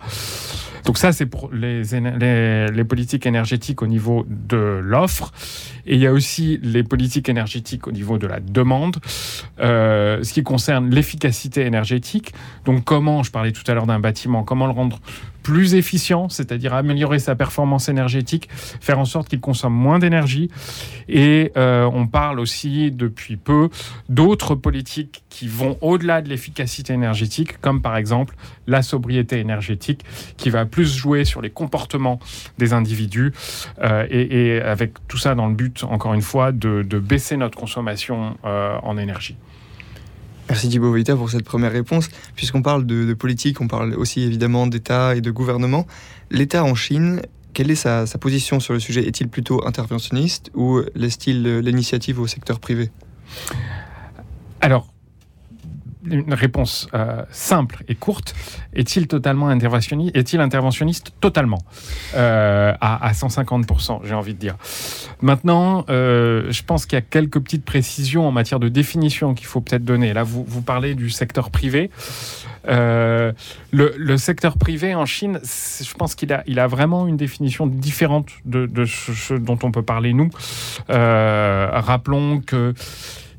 Donc 0.84 0.96
ça, 0.96 1.12
c'est 1.12 1.26
pour 1.26 1.50
les, 1.52 1.82
les, 1.82 2.84
politiques 2.84 3.26
énergétiques 3.26 3.82
au 3.82 3.86
niveau 3.86 4.24
de 4.28 4.80
l'offre. 4.82 5.32
Et 5.86 5.96
il 5.96 6.00
y 6.00 6.06
a 6.06 6.12
aussi 6.12 6.58
les 6.62 6.82
politiques 6.82 7.28
énergétiques 7.28 7.86
au 7.88 7.92
niveau 7.92 8.16
de 8.16 8.26
la 8.26 8.40
demande, 8.40 8.96
ce 9.58 10.32
qui 10.32 10.42
concerne 10.44 10.88
l'efficacité 10.88 11.66
énergétique. 11.66 12.32
Donc 12.64 12.84
comment, 12.84 13.22
je 13.22 13.32
parlais 13.32 13.52
tout 13.52 13.64
à 13.66 13.74
l'heure 13.74 13.86
d'un 13.86 13.97
bâtiment, 13.98 14.44
comment 14.44 14.66
le 14.66 14.72
rendre 14.72 15.00
plus 15.48 15.74
efficient, 15.74 16.28
c'est-à-dire 16.28 16.74
améliorer 16.74 17.18
sa 17.18 17.34
performance 17.34 17.88
énergétique, 17.88 18.50
faire 18.52 18.98
en 18.98 19.06
sorte 19.06 19.28
qu'il 19.28 19.40
consomme 19.40 19.72
moins 19.72 19.98
d'énergie. 19.98 20.50
Et 21.08 21.52
euh, 21.56 21.88
on 21.90 22.06
parle 22.06 22.38
aussi 22.38 22.90
depuis 22.90 23.38
peu 23.38 23.70
d'autres 24.10 24.54
politiques 24.54 25.22
qui 25.30 25.48
vont 25.48 25.78
au-delà 25.80 26.20
de 26.20 26.28
l'efficacité 26.28 26.92
énergétique, 26.92 27.62
comme 27.62 27.80
par 27.80 27.96
exemple 27.96 28.34
la 28.66 28.82
sobriété 28.82 29.38
énergétique, 29.38 30.04
qui 30.36 30.50
va 30.50 30.66
plus 30.66 30.94
jouer 30.94 31.24
sur 31.24 31.40
les 31.40 31.50
comportements 31.50 32.18
des 32.58 32.74
individus, 32.74 33.32
euh, 33.82 34.06
et, 34.10 34.60
avec 34.60 34.94
tout 35.08 35.16
ça 35.16 35.34
dans 35.34 35.46
le 35.46 35.54
but, 35.54 35.82
encore 35.84 36.12
une 36.12 36.20
fois, 36.20 36.52
de, 36.52 36.82
baisser 36.98 37.38
notre 37.38 37.56
consommation 37.56 38.36
euh, 38.44 38.76
en 38.82 38.98
énergie. 38.98 39.38
Merci 40.48 40.68
Thibaut 40.68 40.92
Vita 40.92 41.14
pour 41.14 41.30
cette 41.30 41.44
première 41.44 41.72
réponse. 41.72 42.08
Puisqu'on 42.34 42.62
parle 42.62 42.86
de, 42.86 43.12
politique, 43.14 43.60
on 43.60 43.68
parle 43.68 43.94
aussi 43.94 44.22
évidemment 44.22 44.66
d'État 44.66 45.14
et 45.14 45.20
de 45.20 45.30
gouvernement. 45.30 45.86
L'État 46.30 46.64
en 46.64 46.74
Chine, 46.74 47.22
quelle 47.52 47.70
est 47.70 47.76
sa, 47.76 48.06
sa 48.06 48.18
position 48.18 48.58
sur 48.60 48.72
le 48.72 48.80
sujet? 48.80 49.06
Est-il 49.06 49.28
plutôt 49.28 49.66
interventionniste 49.66 50.50
ou 50.54 50.80
laisse-t-il 50.94 51.58
l'initiative 51.58 52.18
au 52.20 52.26
secteur 52.26 52.60
privé? 52.60 52.90
Alors, 54.60 54.92
une 56.04 56.34
réponse 56.34 56.88
euh, 56.94 57.22
simple 57.30 57.84
et 57.88 57.94
courte. 57.94 58.34
Est-il 58.74 59.08
totalement 59.08 59.48
interventionniste 59.48 60.16
Est-il 60.16 60.40
interventionniste 60.40 61.12
totalement? 61.20 61.58
Euh, 62.14 62.72
à, 62.80 63.12
150%, 63.12 64.00
j'ai 64.04 64.14
envie 64.14 64.34
de 64.34 64.38
dire. 64.38 64.56
Maintenant, 65.20 65.84
euh, 65.88 66.46
je 66.50 66.62
pense 66.62 66.86
qu'il 66.86 66.96
y 66.96 66.98
a 66.98 67.02
quelques 67.02 67.40
petites 67.40 67.64
précisions 67.64 68.26
en 68.26 68.32
matière 68.32 68.60
de 68.60 68.68
définition 68.68 69.34
qu'il 69.34 69.46
faut 69.46 69.60
peut-être 69.60 69.84
donner. 69.84 70.12
Là, 70.12 70.22
vous, 70.22 70.62
parlez 70.62 70.94
du 70.94 71.10
secteur 71.10 71.50
privé. 71.50 71.90
Le, 72.66 73.34
secteur 74.16 74.58
privé 74.58 74.94
en 74.94 75.06
Chine, 75.06 75.40
je 75.42 75.94
pense 75.94 76.14
qu'il 76.14 76.32
a, 76.32 76.66
vraiment 76.66 77.06
une 77.06 77.16
définition 77.16 77.66
différente 77.66 78.30
de 78.44 78.84
ce, 78.84 79.34
dont 79.34 79.58
on 79.62 79.70
peut 79.70 79.82
parler 79.82 80.12
nous. 80.12 80.30
rappelons 80.88 82.40
que 82.40 82.74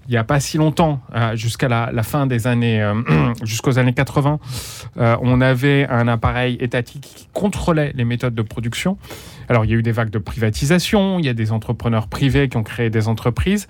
il 0.10 0.13
n'y 0.13 0.18
a 0.18 0.24
pas 0.24 0.39
si 0.39 0.58
longtemps, 0.58 1.01
euh, 1.13 1.36
jusqu'à 1.36 1.68
la, 1.68 2.04
fin 2.04 2.25
des 2.25 2.48
années, 2.48 2.82
euh, 2.82 2.96
jusqu'aux 3.44 3.78
années 3.78 3.94
80, 3.94 4.39
euh, 4.98 5.16
on 5.22 5.39
avait 5.39 5.86
un 5.88 6.08
appareil 6.08 6.58
étatique 6.60 7.01
qui 7.16 7.28
contrôlait 7.32 7.94
les 7.94 8.06
méthodes 8.06 8.34
de 8.34 8.42
production. 8.42 8.98
Alors, 9.50 9.66
il 9.66 9.72
y 9.72 9.75
a 9.75 9.78
eu 9.78 9.84
des 9.84 9.92
vagues 9.92 10.10
de 10.10 10.18
privatisation, 10.18 11.20
il 11.20 11.25
y 11.25 11.30
a 11.30 11.36
des 11.36 11.51
entrepreneurs 11.51 12.08
privés 12.08 12.50
qui 12.50 12.58
ont 12.58 12.63
créé 12.63 12.89
des 12.89 13.08
entreprises, 13.08 13.68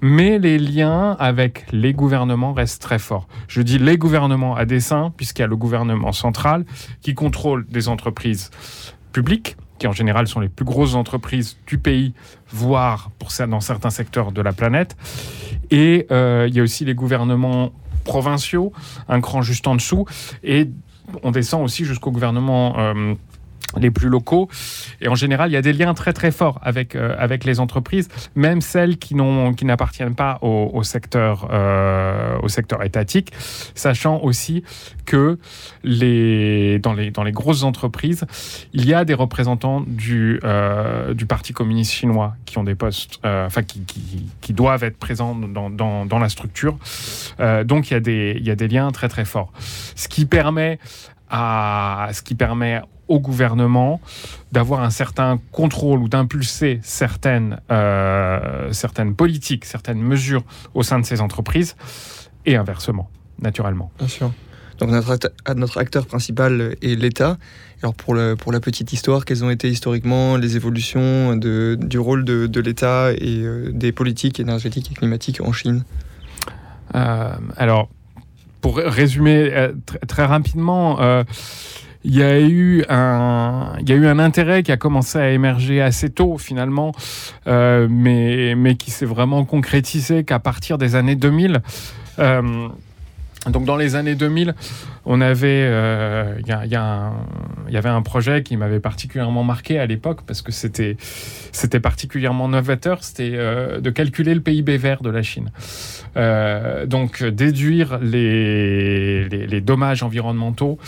mais 0.00 0.40
les 0.40 0.58
liens 0.58 1.16
avec 1.20 1.66
les 1.70 1.92
gouvernements 1.92 2.52
restent 2.52 2.82
très 2.82 2.98
forts. 2.98 3.28
Je 3.46 3.62
dis 3.62 3.78
les 3.78 3.96
gouvernements 3.96 4.56
à 4.56 4.64
dessein, 4.64 5.12
puisqu'il 5.16 5.42
y 5.42 5.44
a 5.44 5.48
le 5.48 5.56
gouvernement 5.56 6.10
central 6.10 6.64
qui 7.00 7.14
contrôle 7.14 7.64
des 7.68 7.88
entreprises 7.88 8.50
publiques, 9.12 9.56
qui 9.78 9.86
en 9.86 9.92
général 9.92 10.26
sont 10.26 10.40
les 10.40 10.48
plus 10.48 10.64
grosses 10.64 10.94
entreprises 10.94 11.56
du 11.66 11.78
pays, 11.78 12.14
voire 12.50 13.10
pour 13.18 13.30
ça 13.30 13.46
dans 13.46 13.60
certains 13.60 13.90
secteurs 13.90 14.32
de 14.32 14.40
la 14.40 14.52
planète. 14.52 14.96
Et 15.70 16.06
euh, 16.10 16.46
il 16.48 16.54
y 16.54 16.60
a 16.60 16.62
aussi 16.62 16.84
les 16.84 16.94
gouvernements 16.94 17.72
provinciaux, 18.04 18.72
un 19.08 19.20
cran 19.20 19.42
juste 19.42 19.66
en 19.66 19.74
dessous, 19.74 20.06
et 20.44 20.70
on 21.22 21.30
descend 21.30 21.64
aussi 21.64 21.84
jusqu'au 21.84 22.10
gouvernement 22.10 22.78
euh, 22.78 23.14
les 23.76 23.90
plus 23.90 24.08
locaux. 24.08 24.48
Et 25.00 25.08
en 25.08 25.14
général, 25.14 25.50
il 25.50 25.54
y 25.54 25.56
a 25.56 25.62
des 25.62 25.72
liens 25.72 25.94
très 25.94 26.12
très 26.12 26.30
forts 26.30 26.58
avec, 26.62 26.94
euh, 26.94 27.14
avec 27.18 27.44
les 27.44 27.60
entreprises, 27.60 28.08
même 28.34 28.60
celles 28.60 28.98
qui, 28.98 29.14
n'appartiennent 29.14 30.14
pas 30.14 30.38
au, 30.42 30.82
secteur, 30.82 31.48
euh, 31.50 32.38
au 32.42 32.48
secteur 32.48 32.82
étatique, 32.82 33.32
sachant 33.74 34.20
aussi 34.22 34.62
que 35.04 35.38
dans, 35.84 36.92
les, 36.94 37.10
dans 37.10 37.24
les 37.24 37.32
grosses 37.32 37.64
entreprises, 37.64 38.24
il 38.72 38.86
y 38.86 38.94
a 38.94 39.04
des 39.04 39.14
représentants 39.14 39.82
du, 39.86 40.40
euh, 40.44 41.14
du 41.14 41.26
Parti 41.26 41.52
communiste 41.52 41.92
chinois 41.92 42.34
qui 42.44 42.58
ont 42.58 42.64
des 42.64 42.74
postes, 42.74 43.18
enfin 43.24 43.62
qui, 43.62 43.82
qui, 44.40 44.52
doivent 44.52 44.84
être 44.84 44.96
présents 44.96 45.34
dans, 45.34 45.68
dans, 45.68 46.06
dans 46.06 46.18
la 46.18 46.28
structure. 46.28 46.78
donc 47.64 47.90
il 47.90 47.94
y, 47.94 47.96
a 47.96 48.00
des, 48.00 48.36
il 48.38 48.46
y 48.46 48.50
a 48.50 48.54
des 48.54 48.68
liens 48.68 48.90
très 48.90 49.08
très 49.08 49.24
forts. 49.24 49.52
Ce 49.58 50.08
qui 50.08 50.24
permet 50.24 50.78
à 51.30 52.08
ce 52.12 52.22
qui 52.22 52.34
permet 52.34 52.82
au 53.08 53.20
gouvernement 53.20 54.00
d'avoir 54.52 54.82
un 54.82 54.90
certain 54.90 55.38
contrôle 55.52 56.00
ou 56.00 56.08
d'impulser 56.08 56.80
certaines, 56.82 57.60
euh, 57.70 58.72
certaines 58.72 59.14
politiques, 59.14 59.64
certaines 59.64 60.00
mesures 60.00 60.42
au 60.74 60.82
sein 60.82 60.98
de 60.98 61.06
ces 61.06 61.20
entreprises, 61.20 61.76
et 62.44 62.56
inversement, 62.56 63.10
naturellement. 63.40 63.90
Bien 63.98 64.08
sûr. 64.08 64.32
Donc 64.78 64.90
notre, 64.90 65.78
acteur 65.78 66.06
principal 66.06 66.76
est 66.82 67.00
l'État. 67.00 67.38
Alors 67.82 67.94
pour, 67.94 68.14
le, 68.14 68.36
pour 68.36 68.52
la 68.52 68.60
petite 68.60 68.92
histoire, 68.92 69.24
quelles 69.24 69.44
ont 69.44 69.50
été 69.50 69.68
historiquement 69.68 70.36
les 70.36 70.56
évolutions 70.56 71.36
de, 71.36 71.78
du 71.80 71.98
rôle 71.98 72.24
de, 72.24 72.46
de 72.46 72.60
l'État 72.60 73.12
et 73.12 73.38
euh, 73.38 73.70
des 73.72 73.92
politiques 73.92 74.38
énergétiques 74.38 74.90
et 74.92 74.94
climatiques 74.94 75.40
en 75.40 75.52
Chine? 75.52 75.84
Euh, 76.94 77.32
Alors, 77.56 77.88
pour 78.60 78.76
résumer 78.76 79.70
très 80.06 80.24
rapidement, 80.24 80.98
il 82.06 82.14
y 82.14 82.22
a 82.22 82.40
eu 82.40 82.84
un, 82.88 83.72
il 83.80 83.90
y 83.90 83.92
a 83.92 83.96
eu 83.96 84.06
un 84.06 84.20
intérêt 84.20 84.62
qui 84.62 84.70
a 84.70 84.76
commencé 84.76 85.18
à 85.18 85.30
émerger 85.32 85.82
assez 85.82 86.08
tôt 86.08 86.38
finalement, 86.38 86.92
euh, 87.48 87.88
mais, 87.90 88.76
qui 88.76 88.92
s'est 88.92 89.06
vraiment 89.06 89.44
concrétisé 89.44 90.22
qu'à 90.22 90.38
partir 90.38 90.78
des 90.78 90.94
années 90.94 91.16
2000. 91.16 91.60
Euh, 92.20 92.68
donc 93.48 93.64
dans 93.64 93.76
les 93.76 93.96
années 93.96 94.14
2000, 94.14 94.54
on 95.06 95.20
avait, 95.20 95.66
euh, 95.70 96.34
il 96.40 96.46
y, 96.46 96.72
y, 96.72 97.76
avait 97.76 97.88
un 97.88 98.02
projet 98.02 98.42
qui 98.42 98.56
m'avait 98.56 98.80
particulièrement 98.80 99.44
marqué 99.44 99.78
à 99.78 99.86
l'époque 99.86 100.22
parce 100.26 100.42
que 100.42 100.50
c'était, 100.50 100.96
particulièrement 101.80 102.48
novateur, 102.48 103.04
c'était 103.04 103.30
euh, 103.34 103.80
de 103.80 103.90
calculer 103.90 104.34
le 104.34 104.40
PIB 104.40 104.76
vert 104.76 105.02
de 105.02 105.10
la 105.10 105.22
Chine. 105.22 105.52
Euh, 106.16 106.86
donc 106.86 107.22
déduire 107.22 107.98
les, 107.98 109.28
les, 109.28 109.60
dommages 109.60 110.02
environnementaux 110.02 110.78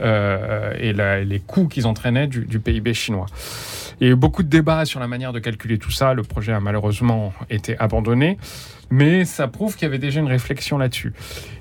et 0.00 0.92
les 0.92 1.42
coûts 1.46 1.68
qu'ils 1.68 1.86
entraînaient 1.86 2.28
du, 2.28 2.46
du 2.46 2.58
PIB 2.58 2.94
chinois. 2.94 3.26
Il 4.00 4.06
y 4.06 4.10
a 4.10 4.12
eu 4.12 4.16
beaucoup 4.16 4.42
de 4.42 4.48
débats 4.48 4.84
sur 4.86 5.00
la 5.00 5.08
manière 5.08 5.32
de 5.32 5.38
calculer 5.38 5.78
tout 5.78 5.90
ça. 5.90 6.14
Le 6.14 6.22
projet 6.22 6.52
a 6.52 6.60
malheureusement 6.60 7.32
été 7.50 7.78
abandonné 7.78 8.38
mais 8.90 9.24
ça 9.24 9.48
prouve 9.48 9.74
qu'il 9.74 9.84
y 9.84 9.86
avait 9.86 9.98
déjà 9.98 10.20
une 10.20 10.28
réflexion 10.28 10.78
là-dessus. 10.78 11.12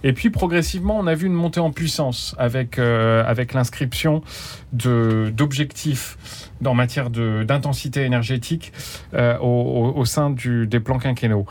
Et 0.04 0.14
puis 0.14 0.30
progressivement, 0.30 0.98
on 1.00 1.08
a 1.08 1.16
vu 1.16 1.28
une 1.28 1.34
montée 1.34 1.60
en 1.60 1.72
puissance 1.72 2.05
avec, 2.38 2.80
euh, 2.80 3.24
avec 3.26 3.54
l'inscription 3.54 4.22
d'objectifs 4.74 6.18
en 6.64 6.74
matière 6.74 7.10
d'intensité 7.10 8.04
énergétique 8.04 8.74
euh, 9.14 9.38
au, 9.40 9.94
au, 9.96 10.06
sein 10.06 10.30
du, 10.30 10.68
des 10.68 10.80
plans 10.80 11.00
quinquennaux. 11.00 11.46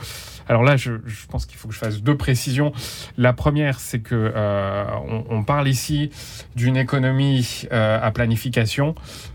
Alors 0.48 0.62
là, 0.62 0.76
je, 0.76 0.92
pense 1.30 1.46
qu'il 1.46 1.56
faut 1.56 1.68
que 1.68 1.74
je 1.74 1.78
fasse 1.78 2.02
deux 2.02 2.16
précisions. 2.16 2.72
La 3.16 3.32
première, 3.32 3.80
c'est 3.80 4.00
que 4.00 4.32
euh, 4.34 4.84
on, 5.30 5.42
parle 5.42 5.68
ici 5.68 6.10
d'une 6.54 6.76
économie 6.76 7.66
à 7.70 8.10
planification. 8.10 8.94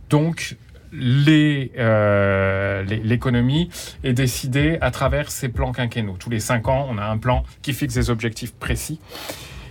Donc, 0.09 0.55
l'économie 0.91 3.69
est 4.03 4.13
décidée 4.13 4.77
à 4.81 4.91
travers 4.91 5.31
ces 5.31 5.49
plans 5.49 5.71
quinquennaux. 5.71 6.15
Tous 6.19 6.29
les 6.29 6.39
cinq 6.39 6.67
ans, 6.67 6.87
on 6.89 6.97
a 6.97 7.05
un 7.05 7.17
plan 7.17 7.43
qui 7.61 7.73
fixe 7.73 7.95
des 7.95 8.09
objectifs 8.09 8.53
précis. 8.53 8.99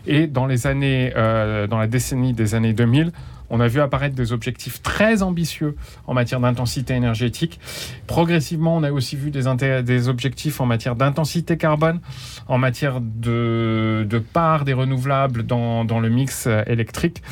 Et 0.08 0.26
dans 0.26 0.46
les 0.46 0.66
années, 0.66 1.12
euh, 1.16 1.66
dans 1.66 1.78
la 1.78 1.86
décennie 1.86 2.32
des 2.32 2.54
années 2.54 2.72
2000, 2.72 3.12
on 3.50 3.60
a 3.60 3.68
vu 3.68 3.80
apparaître 3.80 4.14
des 4.14 4.32
objectifs 4.32 4.82
très 4.82 5.22
ambitieux 5.22 5.76
en 6.06 6.14
matière 6.14 6.40
d'intensité 6.40 6.94
énergétique. 6.94 7.60
Progressivement, 8.06 8.76
on 8.76 8.82
a 8.82 8.90
aussi 8.90 9.16
vu 9.16 9.30
des, 9.30 10.08
objectifs 10.08 10.60
en 10.60 10.66
matière 10.66 10.96
d'intensité 10.96 11.58
carbone, 11.58 12.00
en 12.46 12.56
matière 12.56 13.00
de, 13.02 14.22
part 14.32 14.64
des 14.64 14.72
renouvelables 14.72 15.44
dans, 15.44 15.84
le 15.84 16.08
mix 16.08 16.46
euh, 16.46 16.62
électrique, 16.66 17.22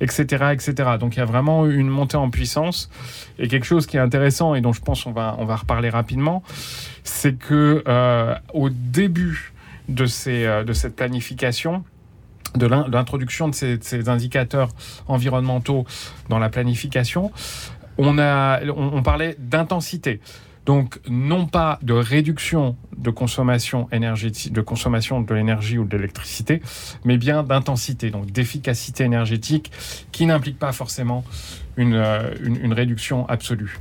etc., 0.00 0.52
etc. 0.52 0.72
Donc 1.00 1.16
il 1.16 1.18
y 1.18 1.22
a 1.22 1.26
vraiment 1.26 1.66
une 1.66 1.88
montée 1.88 2.16
en 2.16 2.30
puissance. 2.30 2.90
Et 3.40 3.48
quelque 3.48 3.66
chose 3.66 3.86
qui 3.86 3.96
est 3.96 4.00
intéressant 4.00 4.54
et 4.54 4.60
dont 4.60 4.72
je 4.72 4.82
pense 4.82 5.04
on 5.04 5.12
va, 5.12 5.34
on 5.38 5.46
va 5.46 5.56
reparler 5.56 5.90
rapidement, 5.90 6.44
c'est 7.02 7.36
que 7.36 7.82
euh, 7.88 8.34
au 8.54 8.70
début 8.70 9.52
de, 9.88 10.06
ces, 10.06 10.46
de 10.64 10.72
cette 10.72 10.94
planification, 10.94 11.82
de 12.56 12.66
l'introduction 12.66 13.48
de 13.48 13.54
ces, 13.54 14.08
indicateurs 14.08 14.68
environnementaux 15.08 15.84
dans 16.28 16.38
la 16.38 16.48
planification, 16.48 17.30
on, 17.98 18.18
a, 18.18 18.60
on, 18.64 19.02
parlait 19.02 19.36
d'intensité. 19.38 20.20
Donc, 20.66 21.00
non 21.08 21.46
pas 21.46 21.78
de 21.82 21.94
réduction 21.94 22.76
de 22.96 23.10
consommation 23.10 23.88
énergétique, 23.92 24.52
de 24.52 24.60
consommation 24.60 25.20
de 25.20 25.34
l'énergie 25.34 25.78
ou 25.78 25.84
de 25.84 25.96
l'électricité, 25.96 26.62
mais 27.04 27.16
bien 27.16 27.42
d'intensité, 27.42 28.10
donc 28.10 28.30
d'efficacité 28.30 29.04
énergétique, 29.04 29.70
qui 30.12 30.26
n'implique 30.26 30.58
pas 30.58 30.72
forcément 30.72 31.24
une, 31.76 31.94
euh, 31.94 32.34
une, 32.42 32.72
réduction 32.72 33.26
absolue. 33.28 33.78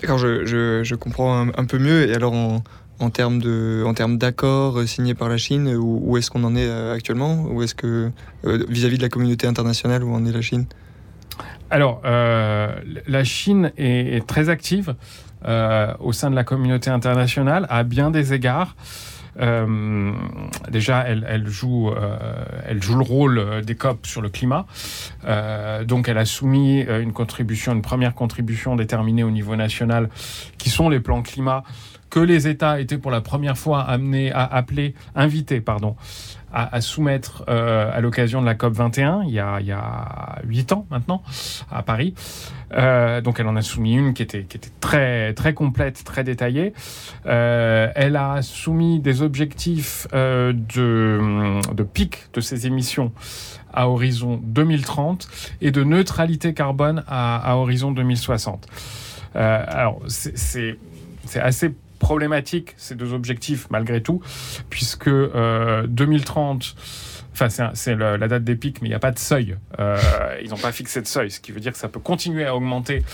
D'accord, 0.00 0.18
je, 0.18 0.44
je, 0.82 0.94
comprends 0.94 1.48
un, 1.48 1.64
peu 1.64 1.78
mieux. 1.78 2.08
Et 2.08 2.14
alors, 2.14 2.62
en 3.00 3.10
termes 3.10 3.40
de, 3.40 3.82
en 3.86 3.94
termes 3.94 4.18
d'accords 4.18 4.78
euh, 4.78 4.86
signés 4.86 5.14
par 5.14 5.28
la 5.28 5.38
Chine 5.38 5.74
Où, 5.74 6.16
est-ce 6.16 6.30
qu'on 6.30 6.44
en 6.44 6.54
est 6.54 6.68
euh, 6.68 6.94
actuellement? 6.94 7.46
Ou 7.50 7.62
est-ce 7.62 7.74
que 7.74 8.10
euh, 8.44 8.64
vis-à-vis 8.68 8.98
de 8.98 9.02
la 9.02 9.08
communauté 9.08 9.46
internationale, 9.46 10.04
où 10.04 10.14
en 10.14 10.24
est 10.26 10.32
la 10.32 10.42
Chine? 10.42 10.66
Alors, 11.70 12.02
la 12.04 13.24
Chine 13.24 13.70
est, 13.78 14.26
très 14.26 14.48
active 14.48 14.96
au 16.00 16.12
sein 16.12 16.30
de 16.30 16.34
la 16.34 16.42
communauté 16.42 16.90
internationale 16.90 17.64
à 17.70 17.84
bien 17.84 18.10
des 18.10 18.34
égards. 18.34 18.74
Euh, 19.38 20.12
déjà, 20.70 21.04
elle, 21.06 21.46
joue, 21.46 21.90
euh, 21.90 22.16
elle 22.66 22.82
joue 22.82 22.96
le 22.96 23.04
rôle 23.04 23.62
des 23.64 23.74
COP 23.74 24.06
sur 24.06 24.20
le 24.20 24.28
climat. 24.28 24.66
Euh, 25.24 25.84
donc, 25.84 26.08
elle 26.08 26.18
a 26.18 26.24
soumis 26.24 26.80
une 26.80 27.12
contribution, 27.12 27.72
une 27.72 27.82
première 27.82 28.14
contribution 28.14 28.76
déterminée 28.76 29.24
au 29.24 29.30
niveau 29.30 29.56
national, 29.56 30.08
qui 30.58 30.70
sont 30.70 30.88
les 30.88 31.00
plans 31.00 31.22
climat 31.22 31.64
que 32.10 32.20
les 32.20 32.48
États 32.48 32.80
étaient 32.80 32.98
pour 32.98 33.12
la 33.12 33.20
première 33.20 33.56
fois 33.56 33.82
amenés 33.82 34.32
à 34.32 34.44
appeler, 34.44 34.94
invités, 35.14 35.60
pardon, 35.60 35.94
à, 36.52 36.80
soumettre 36.80 37.44
euh, 37.48 37.90
à 37.92 38.00
l'occasion 38.00 38.40
de 38.40 38.46
la 38.46 38.54
COP 38.54 38.74
21, 38.74 39.22
il 39.24 39.32
y 39.32 39.38
a, 39.38 39.60
il 39.60 39.74
huit 40.48 40.60
8 40.60 40.72
ans 40.72 40.86
maintenant, 40.90 41.22
à 41.70 41.82
Paris. 41.82 42.14
Euh, 42.72 43.20
donc 43.20 43.40
elle 43.40 43.48
en 43.48 43.56
a 43.56 43.62
soumis 43.62 43.94
une 43.94 44.14
qui 44.14 44.22
était, 44.22 44.46
très, 44.80 45.54
complète, 45.54 46.02
très 46.04 46.24
détaillée. 46.24 46.72
Euh, 47.26 47.88
elle 47.94 48.16
a 48.16 48.42
soumis 48.42 49.00
des 49.00 49.22
objectifs 49.22 50.06
de, 50.12 51.82
pic 51.92 52.28
de 52.32 52.40
ses 52.40 52.66
émissions 52.66 53.12
à 53.72 53.88
horizon 53.88 54.40
2030 54.42 55.28
et 55.60 55.70
de 55.70 55.84
neutralité 55.84 56.54
carbone 56.54 57.04
à 57.06 57.56
horizon 57.56 57.92
2060. 57.92 58.66
alors 59.34 60.00
c'est 60.08 60.76
assez 61.36 61.74
problématique, 62.10 62.74
ces 62.76 62.96
deux 62.96 63.12
objectifs, 63.12 63.68
malgré 63.70 64.02
tout, 64.02 64.20
puisque 64.68 65.08
2030, 65.08 66.74
euh, 66.76 66.80
Enfin, 67.32 67.70
c'est 67.74 67.94
la 67.94 68.18
date 68.18 68.42
des 68.42 68.56
pics, 68.56 68.82
mais 68.82 68.88
il 68.88 68.90
n'y 68.90 68.96
a 68.96 68.98
pas 68.98 69.12
de 69.12 69.18
seuil. 69.18 69.56
Euh, 69.78 69.96
ils 70.42 70.50
n'ont 70.50 70.56
pas 70.56 70.72
fixé 70.72 71.00
de 71.00 71.06
seuil, 71.06 71.30
ce 71.30 71.38
qui 71.40 71.52
veut 71.52 71.60
dire 71.60 71.72
que 71.72 71.78
ça 71.78 71.88
peut 71.88 72.00
continuer 72.00 72.44
à 72.44 72.56
augmenter 72.56 73.04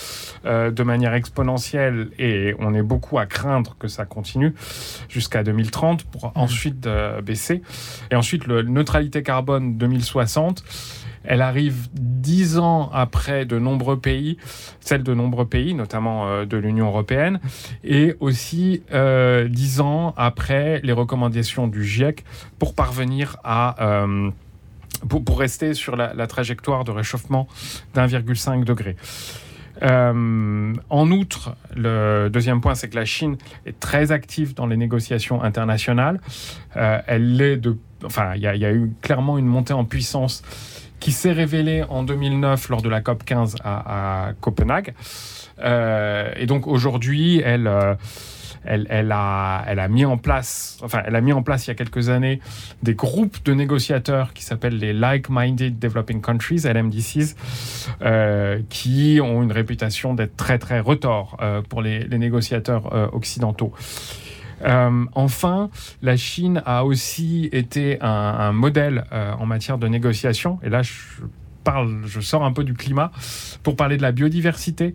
euh, 0.46 0.70
de 0.70 0.82
manière 0.82 1.12
exponentielle 1.12 2.08
et 2.18 2.54
on 2.58 2.72
est 2.74 2.82
beaucoup 2.82 3.18
à 3.18 3.26
craindre 3.26 3.76
que 3.78 3.88
ça 3.88 4.06
continue 4.06 4.54
jusqu'à 5.10 5.44
2030 5.44 6.04
pour 6.04 6.28
mmh. 6.28 6.30
ensuite 6.34 6.88
baisser. 7.22 7.60
Et 8.10 8.16
ensuite, 8.16 8.46
la 8.46 8.62
neutralité 8.62 9.22
carbone 9.22 9.76
2060 9.76 10.64
elle 11.26 11.42
arrive 11.42 11.88
dix 11.92 12.58
ans 12.58 12.90
après 12.92 13.44
de 13.44 13.58
nombreux 13.58 13.98
pays, 13.98 14.38
celle 14.80 15.02
de 15.02 15.14
nombreux 15.14 15.46
pays, 15.46 15.74
notamment 15.74 16.28
euh, 16.28 16.44
de 16.44 16.56
l'Union 16.56 16.86
européenne, 16.86 17.40
et 17.84 18.14
aussi 18.20 18.82
euh, 18.92 19.48
dix 19.48 19.80
ans 19.80 20.14
après 20.16 20.80
les 20.82 20.92
recommandations 20.92 21.68
du 21.68 21.84
GIEC 21.84 22.24
pour 22.58 22.74
parvenir 22.74 23.36
à... 23.44 23.76
Euh, 23.80 24.30
pour, 25.10 25.38
rester 25.38 25.74
sur 25.74 25.94
la, 25.94 26.26
trajectoire 26.26 26.82
de 26.82 26.90
réchauffement 26.90 27.46
d'1,5 27.94 28.64
degré. 28.64 28.96
en 29.82 31.10
outre, 31.10 31.54
le 31.76 32.30
deuxième 32.30 32.62
point, 32.62 32.74
c'est 32.74 32.88
que 32.88 32.96
la 32.96 33.04
Chine 33.04 33.36
est 33.66 33.78
très 33.78 34.10
active 34.10 34.54
dans 34.54 34.66
les 34.66 34.78
négociations 34.78 35.42
internationales. 35.42 36.18
elle 36.74 37.38
est 37.42 37.58
de, 37.58 37.76
enfin, 38.04 38.32
il 38.36 38.40
y, 38.40 38.46
a 38.46 38.72
eu 38.72 38.90
clairement 39.02 39.36
une 39.36 39.46
montée 39.46 39.74
en 39.74 39.84
puissance 39.84 40.42
qui 41.00 41.12
s'est 41.12 41.32
révélé 41.32 41.82
en 41.88 42.02
2009 42.02 42.68
lors 42.68 42.82
de 42.82 42.88
la 42.88 43.00
COP 43.00 43.24
15 43.24 43.56
à, 43.64 44.30
Copenhague. 44.40 44.94
Euh, 45.62 46.30
et 46.36 46.46
donc 46.46 46.66
aujourd'hui, 46.66 47.40
elle, 47.44 47.66
euh, 47.66 47.94
elle, 48.64 48.86
elle, 48.90 49.12
a, 49.12 49.64
elle 49.66 49.78
a 49.78 49.88
mis 49.88 50.04
en 50.04 50.18
place, 50.18 50.78
enfin, 50.82 51.02
elle 51.06 51.16
a 51.16 51.20
mis 51.20 51.32
en 51.32 51.42
place 51.42 51.66
il 51.66 51.70
y 51.70 51.72
a 51.72 51.74
quelques 51.74 52.08
années 52.08 52.40
des 52.82 52.94
groupes 52.94 53.44
de 53.44 53.54
négociateurs 53.54 54.32
qui 54.32 54.44
s'appellent 54.44 54.78
les 54.78 54.92
Like-Minded 54.92 55.78
Developing 55.78 56.20
Countries, 56.20 56.62
LMDCs, 56.64 57.36
euh, 58.02 58.60
qui 58.68 59.20
ont 59.22 59.42
une 59.42 59.52
réputation 59.52 60.14
d'être 60.14 60.36
très 60.36 60.58
très 60.58 60.80
retors 60.80 61.38
pour 61.68 61.82
les 61.82 62.06
négociateurs 62.08 63.14
occidentaux. 63.14 63.72
Euh, 64.64 65.04
enfin, 65.14 65.70
la 66.02 66.16
Chine 66.16 66.62
a 66.64 66.84
aussi 66.84 67.48
été 67.52 67.98
un, 68.00 68.52
modèle 68.52 69.04
euh, 69.12 69.32
en 69.38 69.46
matière 69.46 69.78
de 69.78 69.88
négociation. 69.88 70.58
Et 70.62 70.68
là, 70.68 70.82
je 70.82 70.92
je 72.04 72.20
sors 72.20 72.44
un 72.44 72.52
peu 72.52 72.64
du 72.64 72.74
climat 72.74 73.10
pour 73.62 73.76
parler 73.76 73.96
de 73.96 74.02
la 74.02 74.12
biodiversité. 74.12 74.94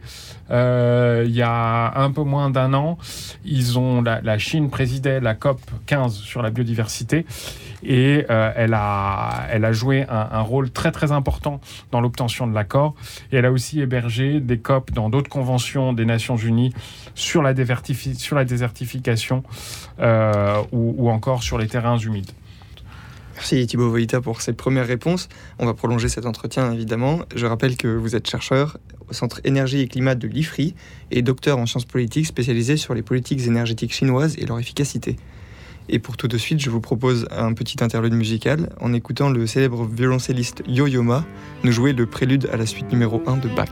Euh, 0.50 1.24
il 1.26 1.34
y 1.34 1.42
a 1.42 1.94
un 1.96 2.12
peu 2.12 2.24
moins 2.24 2.50
d'un 2.50 2.74
an, 2.74 2.98
ils 3.46 3.78
ont 3.80 4.02
la, 4.02 4.38
Chine 4.38 4.70
présidait 4.70 5.20
la 5.20 5.36
COP 5.36 5.60
15 5.86 6.16
sur 6.16 6.42
la 6.42 6.50
biodiversité 6.50 7.26
et 7.84 8.26
euh, 8.30 8.52
elle, 8.56 8.74
a, 8.74 9.48
elle 9.50 9.66
a 9.66 9.72
joué 9.72 10.06
un, 10.10 10.42
rôle 10.42 10.72
très 10.72 10.92
très 10.92 11.12
important 11.12 11.62
dans 11.92 12.02
l'obtention 12.02 12.48
de 12.48 12.54
l'accord. 12.54 12.96
Et 13.32 13.38
elle 13.38 13.46
a 13.46 13.52
aussi 13.52 13.82
hébergé 13.82 14.40
des 14.40 14.58
COP 14.58 14.92
dans 14.92 15.10
d'autres 15.10 15.30
conventions 15.30 15.94
des 15.94 16.06
Nations 16.06 16.38
Unies 16.38 16.74
sur 17.16 17.42
la, 17.42 17.54
sur 18.16 18.36
la 18.36 18.46
désertification 18.46 19.44
euh, 20.00 20.62
ou 20.72 21.10
encore 21.10 21.44
sur 21.44 21.58
les 21.58 21.68
terrains 21.68 21.98
humides. 21.98 22.32
Merci 23.42 23.66
Thibaut 23.66 23.90
Voïta 23.90 24.22
pour 24.22 24.40
cette 24.40 24.56
première 24.56 24.86
réponse. 24.86 25.28
On 25.58 25.66
va 25.66 25.74
prolonger 25.74 26.10
cet 26.10 26.28
entretien 26.28 26.72
évidemment. 26.72 27.22
Je 27.36 27.48
rappelle 27.48 27.76
que 27.76 27.88
vous 27.88 28.16
êtes 28.16 28.30
chercheur 28.30 28.78
au 29.10 29.14
Centre 29.14 29.42
Énergie 29.44 29.80
et 29.80 29.88
Climat 29.88 30.14
de 30.14 30.28
l'IFRI 30.28 30.76
et 31.10 31.24
docteur 31.24 31.58
en 31.58 31.66
sciences 31.66 31.86
politiques 31.86 32.28
spécialisé 32.28 32.78
sur 32.78 32.94
les 32.94 33.02
politiques 33.02 33.48
énergétiques 33.48 33.94
chinoises 33.94 34.38
et 34.38 34.46
leur 34.46 34.60
efficacité. 34.60 35.16
Et 35.90 35.98
pour 35.98 36.18
tout 36.18 36.28
de 36.28 36.38
suite, 36.38 36.60
je 36.60 36.70
vous 36.70 36.82
propose 36.82 37.28
un 37.32 37.54
petit 37.54 37.84
interlude 37.84 38.14
musical 38.14 38.70
en 38.80 38.94
écoutant 38.94 39.32
le 39.32 39.48
célèbre 39.48 39.86
violoncelliste 39.86 40.62
Yo-Yo 40.68 41.02
Ma 41.02 41.26
nous 41.64 41.72
jouer 41.72 41.94
le 41.94 42.06
prélude 42.06 42.48
à 42.54 42.58
la 42.58 42.68
suite 42.68 42.92
numéro 42.92 43.24
1 43.26 43.38
de 43.38 43.50
Bach. 43.50 43.72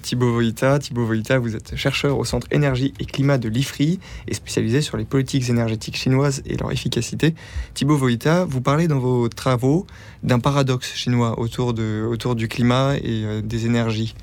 Thibaut 0.00 0.32
Voïta. 0.32 0.78
Thibaut 0.78 1.04
Voïta, 1.04 1.38
vous 1.38 1.56
êtes 1.56 1.76
chercheur 1.76 2.18
au 2.18 2.24
Centre 2.24 2.46
Énergie 2.50 2.94
et 3.00 3.04
Climat 3.04 3.38
de 3.38 3.48
l'IFRI 3.48 3.98
et 4.28 4.34
spécialisé 4.34 4.80
sur 4.80 4.96
les 4.96 5.04
politiques 5.04 5.48
énergétiques 5.48 5.96
chinoises 5.96 6.42
et 6.46 6.56
leur 6.56 6.70
efficacité. 6.70 7.34
Thibaut 7.74 7.96
Voïta, 7.96 8.44
vous 8.44 8.60
parlez 8.60 8.86
dans 8.86 8.98
vos 8.98 9.28
travaux 9.28 9.86
d'un 10.22 10.38
paradoxe 10.38 10.94
chinois 10.94 11.38
autour, 11.38 11.74
de, 11.74 12.06
autour 12.08 12.34
du 12.34 12.48
climat 12.48 12.96
et 12.96 13.24
euh, 13.24 13.42
des 13.42 13.66
énergies. 13.66 14.14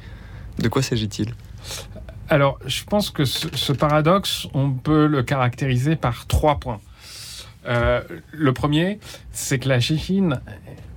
De 0.60 0.70
quoi 0.70 0.82
s'agit-il? 0.82 1.34
Alors, 2.30 2.60
je 2.66 2.84
pense 2.86 3.10
que 3.10 3.26
ce, 3.26 3.74
paradoxe, 3.74 4.48
on 4.54 4.72
peut 4.72 5.06
le 5.06 5.22
caractériser 5.22 5.98
par 5.98 6.28
trois 6.28 6.60
points. 6.60 6.80
Le 7.66 8.52
premier, 8.54 9.00
c'est 9.32 9.60
que 9.60 9.70
la 9.70 9.80
Chine, 9.80 10.42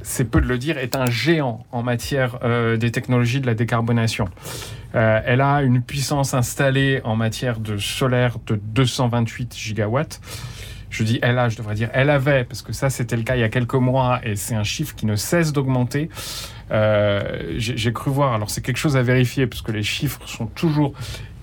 c'est 0.03 0.25
peu 0.25 0.41
de 0.41 0.47
le 0.47 0.59
dire, 0.59 0.79
est 0.79 0.97
un 0.97 1.07
géant 1.07 1.67
en 1.73 1.83
matière 1.83 2.39
des 2.79 2.91
technologies 2.91 3.41
de 3.41 3.47
la 3.47 3.55
décarbonation. 3.55 4.29
elle 4.93 5.41
a 5.41 5.63
une 5.63 5.83
puissance 5.83 6.35
installée 6.35 7.01
en 7.05 7.17
matière 7.17 7.61
de 7.61 7.77
solaire 7.77 8.39
de 8.47 8.57
228 8.57 9.55
gigawatts 9.57 10.21
je 10.95 11.03
dis 11.03 11.19
elle 11.23 11.39
a, 11.39 11.49
je 11.49 11.57
devrais 11.57 11.75
dire 11.75 11.91
elle 11.93 12.09
avait, 12.09 12.45
parce 12.45 12.63
que 12.63 12.73
ça 12.73 12.89
c'était 12.89 13.17
le 13.17 13.25
cas 13.25 13.35
il 13.35 13.41
y 13.41 13.45
a 13.45 13.49
quelques 13.49 13.75
mois 13.75 14.21
et 14.23 14.37
c'est 14.37 14.55
un 14.55 14.63
chiffre 14.63 14.95
qui 14.95 15.07
ne 15.07 15.17
cesse 15.17 15.53
d'augmenter. 15.53 16.09
Euh, 16.71 17.55
j'ai 17.57 17.93
cru 17.93 18.11
voir, 18.11 18.33
alors 18.33 18.49
c'est 18.49 18.63
quelque 18.63 18.77
chose 18.77 18.97
à 18.97 19.03
vérifier 19.03 19.47
parce 19.47 19.61
que 19.61 19.73
les 19.73 19.83
chiffres 19.83 20.21
sont 20.27 20.47
toujours 20.47 20.95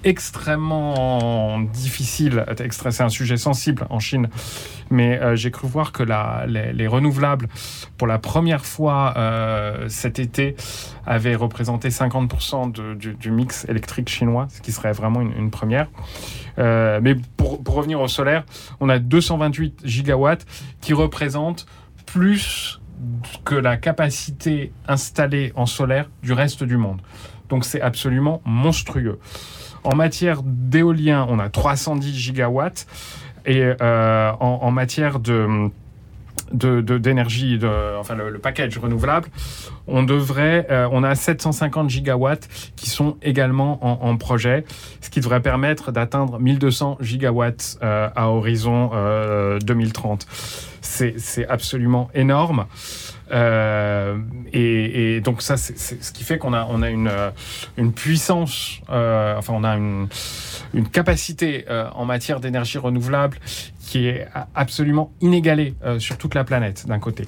extrêmement 0.03 1.59
difficiles. 1.59 2.45
C'est 2.91 3.01
un 3.01 3.09
sujet 3.09 3.37
sensible 3.37 3.85
en 3.89 3.99
Chine, 3.99 4.29
mais 4.89 5.19
euh, 5.19 5.35
j'ai 5.35 5.51
cru 5.51 5.67
voir 5.67 5.91
que 5.91 6.03
la, 6.03 6.45
les, 6.47 6.87
renouvelables, 6.87 7.47
pour 7.97 8.07
la 8.07 8.19
première 8.19 8.65
fois 8.65 9.13
euh, 9.17 9.87
cet 9.89 10.19
été, 10.19 10.55
avaient 11.05 11.35
représenté 11.35 11.89
50% 11.89 12.71
du, 12.97 13.31
mix 13.31 13.65
électrique 13.69 14.09
chinois, 14.09 14.47
ce 14.49 14.61
qui 14.61 14.71
serait 14.71 14.91
vraiment 14.91 15.21
une, 15.21 15.51
première. 15.51 15.87
Euh, 16.59 16.99
mais 17.01 17.15
pour, 17.37 17.61
revenir 17.65 18.01
au 18.01 18.07
solaire, 18.07 18.43
on 18.79 18.89
a 18.89 18.99
228 18.99 19.81
gigawatts 19.83 20.45
qui 20.81 20.93
représentent 20.93 21.65
plus 22.05 22.81
que 23.45 23.55
la 23.55 23.77
capacité 23.77 24.71
installée 24.87 25.53
en 25.55 25.65
solaire 25.65 26.09
du 26.21 26.33
reste 26.33 26.63
du 26.63 26.77
monde. 26.77 27.01
Donc 27.49 27.65
c'est 27.65 27.81
absolument 27.81 28.41
monstrueux. 28.45 29.19
En 29.83 29.95
matière 29.95 30.41
d'éolien, 30.43 31.25
on 31.29 31.39
a 31.39 31.49
310 31.49 32.15
gigawatts. 32.15 32.87
Et 33.45 33.63
euh, 33.81 34.31
en, 34.39 34.71
matière 34.71 35.19
de 35.19 35.71
d'énergie, 36.53 37.59
enfin 37.97 38.15
le, 38.15 38.37
package 38.37 38.77
renouvelable, 38.77 39.29
on 39.87 40.05
euh, 40.09 41.01
a 41.03 41.15
750 41.15 41.89
gigawatts 41.89 42.49
qui 42.75 42.89
sont 42.89 43.15
également 43.21 44.03
en, 44.05 44.17
projet, 44.17 44.65
ce 44.99 45.09
qui 45.09 45.21
devrait 45.21 45.41
permettre 45.41 45.93
d'atteindre 45.93 46.39
1200 46.39 46.97
gigawatts 46.99 47.79
euh, 47.81 48.09
à 48.15 48.29
horizon 48.29 48.91
2030. 49.61 50.27
C'est 50.81 51.47
absolument 51.47 52.09
énorme. 52.13 52.65
Euh, 53.31 54.17
et, 54.53 55.21
donc 55.21 55.41
ça, 55.41 55.57
c'est 55.57 55.77
ce 55.77 56.11
qui 56.11 56.23
fait 56.23 56.37
qu'on 56.37 56.53
a, 56.53 56.67
euh, 56.67 57.31
une 57.77 57.93
puissance, 57.93 58.79
euh, 58.89 59.35
enfin 59.37 59.53
on 59.55 59.63
a 59.63 59.75
une, 59.75 60.07
capacité 60.91 61.65
en 61.95 62.05
matière 62.05 62.39
d'énergie 62.39 62.77
renouvelable 62.77 63.37
qui 63.79 64.07
est 64.07 64.27
absolument 64.55 65.11
inégalée 65.21 65.75
sur 65.99 66.17
toute 66.17 66.33
la 66.33 66.43
planète 66.43 66.85
d'un 66.87 66.99
côté. 66.99 67.25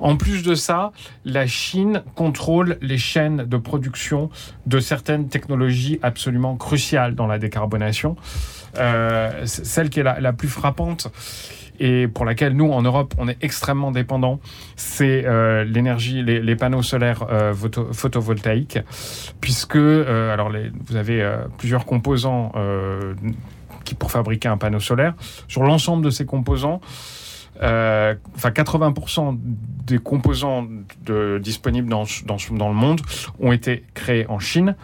En 0.00 0.16
plus 0.16 0.42
de 0.42 0.54
ça, 0.54 0.92
la 1.24 1.46
Chine 1.46 2.02
contrôle 2.14 2.78
les 2.80 2.98
chaînes 2.98 3.44
de 3.44 3.56
production 3.56 4.30
de 4.66 4.80
certaines 4.80 5.28
technologies 5.28 5.98
absolument 6.02 6.56
cruciales 6.56 7.14
dans 7.14 7.26
la 7.26 7.38
décarbonation. 7.38 8.16
celle 9.44 9.90
qui 9.90 10.00
est 10.00 10.20
la 10.20 10.32
plus 10.32 10.48
frappante, 10.48 11.08
et 11.82 12.06
pour 12.06 12.24
laquelle 12.24 12.54
nous, 12.54 12.70
en 12.70 12.80
Europe, 12.80 13.12
on 13.18 13.26
est 13.26 13.36
extrêmement 13.42 13.90
dépendant, 13.90 14.38
c'est 14.76 15.24
euh, 15.26 15.64
l'énergie, 15.64 16.22
les, 16.22 16.54
panneaux 16.54 16.82
solaires 16.82 17.26
euh, 17.28 17.52
photovoltaïques, 17.92 18.78
puisque 19.40 19.74
euh, 19.74 20.32
alors 20.32 20.52
vous 20.86 20.94
avez 20.94 21.28
plusieurs 21.58 21.84
composants 21.84 22.52
qui 23.84 23.96
pour 23.96 24.12
fabriquer 24.12 24.46
un 24.46 24.58
panneau 24.58 24.78
solaire. 24.78 25.14
Sur 25.48 25.64
l'ensemble 25.64 26.04
de 26.04 26.10
ces 26.10 26.24
composants, 26.24 26.80
enfin 27.56 28.50
80% 28.50 29.36
des 29.84 29.98
composants 29.98 30.68
disponibles 31.40 31.88
dans, 31.88 32.04
le 32.04 32.74
monde 32.74 33.00
ont 33.40 33.50
été 33.50 33.84
créés 33.94 34.26
en 34.28 34.38
Chine. 34.38 34.76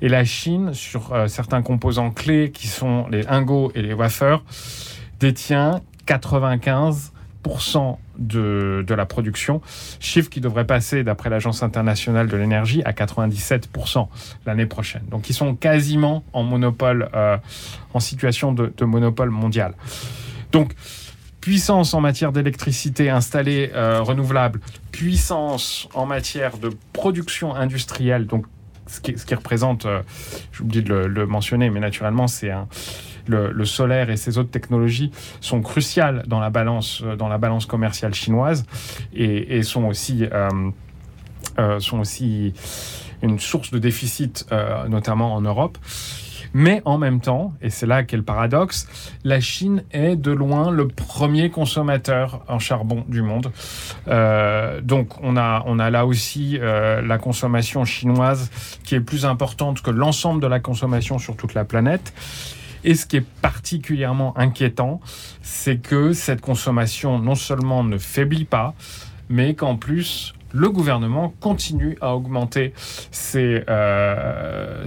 Et 0.00 0.08
la 0.08 0.24
Chine, 0.24 0.72
sur 0.72 1.14
certains 1.28 1.60
composants 1.60 2.10
clés 2.12 2.50
qui 2.50 2.66
sont 2.66 3.06
les 3.10 3.26
ingots 3.26 3.72
et 3.74 3.82
les 3.82 3.92
wafers, 3.92 4.42
détient 5.20 5.82
95% 6.06 7.98
de, 8.18 8.84
de, 8.86 8.94
la 8.94 9.06
production, 9.06 9.60
chiffre 10.00 10.30
qui 10.30 10.40
devrait 10.40 10.66
passer, 10.66 11.04
d'après 11.04 11.30
l'Agence 11.30 11.62
internationale 11.62 12.28
de 12.28 12.36
l'énergie, 12.36 12.82
à 12.84 12.92
97% 12.92 14.08
l'année 14.46 14.66
prochaine. 14.66 15.02
Donc 15.10 15.28
ils 15.28 15.34
sont 15.34 15.54
quasiment 15.54 16.24
en 16.32 16.42
monopole, 16.42 17.08
euh, 17.14 17.36
en 17.94 18.00
situation 18.00 18.52
de, 18.52 18.84
monopole 18.84 19.30
mondial. 19.30 19.74
Donc 20.52 20.74
puissance 21.40 21.94
en 21.94 22.00
matière 22.00 22.32
d'électricité 22.32 23.10
installée 23.10 23.70
euh, 23.74 24.02
renouvelable, 24.02 24.60
puissance 24.90 25.88
en 25.94 26.06
matière 26.06 26.58
de 26.58 26.70
production 26.92 27.54
industrielle, 27.54 28.26
donc 28.26 28.46
ce 28.88 29.00
qui, 29.00 29.34
représente, 29.34 29.86
euh, 29.86 30.02
j'oublie 30.52 30.82
de 30.82 30.94
le, 30.94 31.26
mentionner, 31.26 31.70
mais 31.70 31.80
naturellement 31.80 32.26
c'est 32.26 32.50
un 32.50 32.68
le, 33.28 33.64
solaire 33.64 34.10
et 34.10 34.16
ces 34.16 34.38
autres 34.38 34.50
technologies 34.50 35.10
sont 35.40 35.60
cruciales 35.60 36.24
dans 36.26 36.40
la 36.40 36.50
balance, 36.50 37.02
euh, 37.04 37.16
dans 37.16 37.28
la 37.28 37.38
balance 37.38 37.66
commerciale 37.66 38.14
chinoise 38.14 38.64
et, 39.14 39.62
sont 39.62 39.84
aussi 39.84 40.26
euh, 40.32 40.48
euh, 41.58 41.80
sont 41.80 42.00
aussi 42.00 42.52
une 43.22 43.38
source 43.38 43.70
de 43.70 43.78
déficit, 43.78 44.46
notamment 44.88 45.34
en 45.34 45.40
Europe. 45.40 45.78
Mais 46.52 46.80
en 46.84 46.96
même 46.96 47.20
temps, 47.20 47.54
et 47.60 47.70
c'est 47.70 47.86
là 47.86 48.04
qu'est 48.04 48.16
le 48.16 48.22
paradoxe, 48.22 48.86
la 49.24 49.40
Chine 49.40 49.82
est 49.90 50.16
de 50.16 50.30
loin 50.30 50.70
le 50.70 50.86
premier 50.86 51.50
consommateur 51.50 52.42
en 52.48 52.58
charbon 52.58 53.04
du 53.08 53.22
monde. 53.22 53.50
donc 54.82 55.14
on 55.22 55.36
a, 55.36 55.62
on 55.66 55.78
a 55.78 55.90
là 55.90 56.06
aussi 56.06 56.58
la 56.60 57.18
consommation 57.18 57.84
chinoise 57.84 58.50
qui 58.84 58.94
est 58.94 59.00
plus 59.00 59.24
importante 59.24 59.80
que 59.80 59.90
l'ensemble 59.90 60.42
de 60.42 60.46
la 60.46 60.60
consommation 60.60 61.18
sur 61.18 61.36
toute 61.36 61.54
la 61.54 61.64
planète. 61.64 62.12
Et 62.86 62.94
ce 62.94 63.04
qui 63.04 63.16
est 63.16 63.26
particulièrement 63.42 64.38
inquiétant, 64.38 65.00
c'est 65.42 65.78
que 65.78 66.12
cette 66.12 66.40
consommation 66.40 67.18
non 67.18 67.34
seulement 67.34 67.82
ne 67.82 67.98
faiblit 67.98 68.44
pas, 68.44 68.74
mais 69.28 69.54
qu'en 69.54 69.74
plus, 69.74 70.35
le 70.56 70.70
gouvernement 70.70 71.34
continue 71.40 71.96
à 72.00 72.16
augmenter 72.16 72.72
euh, 73.34 74.84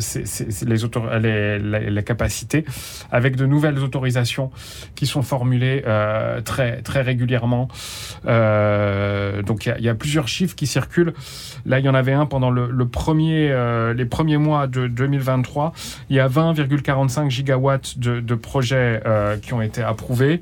les, 1.19 2.03
capacités 2.03 2.65
avec 3.12 3.36
de 3.36 3.45
nouvelles 3.45 3.79
autorisations 3.79 4.49
qui 4.95 5.05
sont 5.05 5.21
formulées 5.21 5.84
euh, 5.86 6.41
très, 6.41 6.82
très 6.82 7.01
régulièrement. 7.01 7.67
Euh, 8.25 9.43
donc 9.43 9.65
il 9.65 9.84
y, 9.84 9.89
a 9.89 9.95
plusieurs 9.95 10.27
chiffres 10.27 10.55
qui 10.55 10.65
circulent. 10.65 11.13
Là, 11.65 11.79
il 11.79 11.86
y 11.86 11.89
en 11.89 11.93
avait 11.93 12.13
un 12.13 12.25
pendant 12.25 12.51
les 12.51 12.86
premiers 12.86 14.38
mois 14.38 14.67
de 14.67 14.88
2023. 14.88 15.73
Il 16.10 16.15
y 16.15 16.19
a 16.19 16.27
20,45 16.27 17.29
gigawatts 17.29 17.99
de 17.99 18.36
projets 18.36 19.01
qui 19.41 19.53
ont 19.53 19.62
été 19.62 19.82
approuvés. 19.84 20.41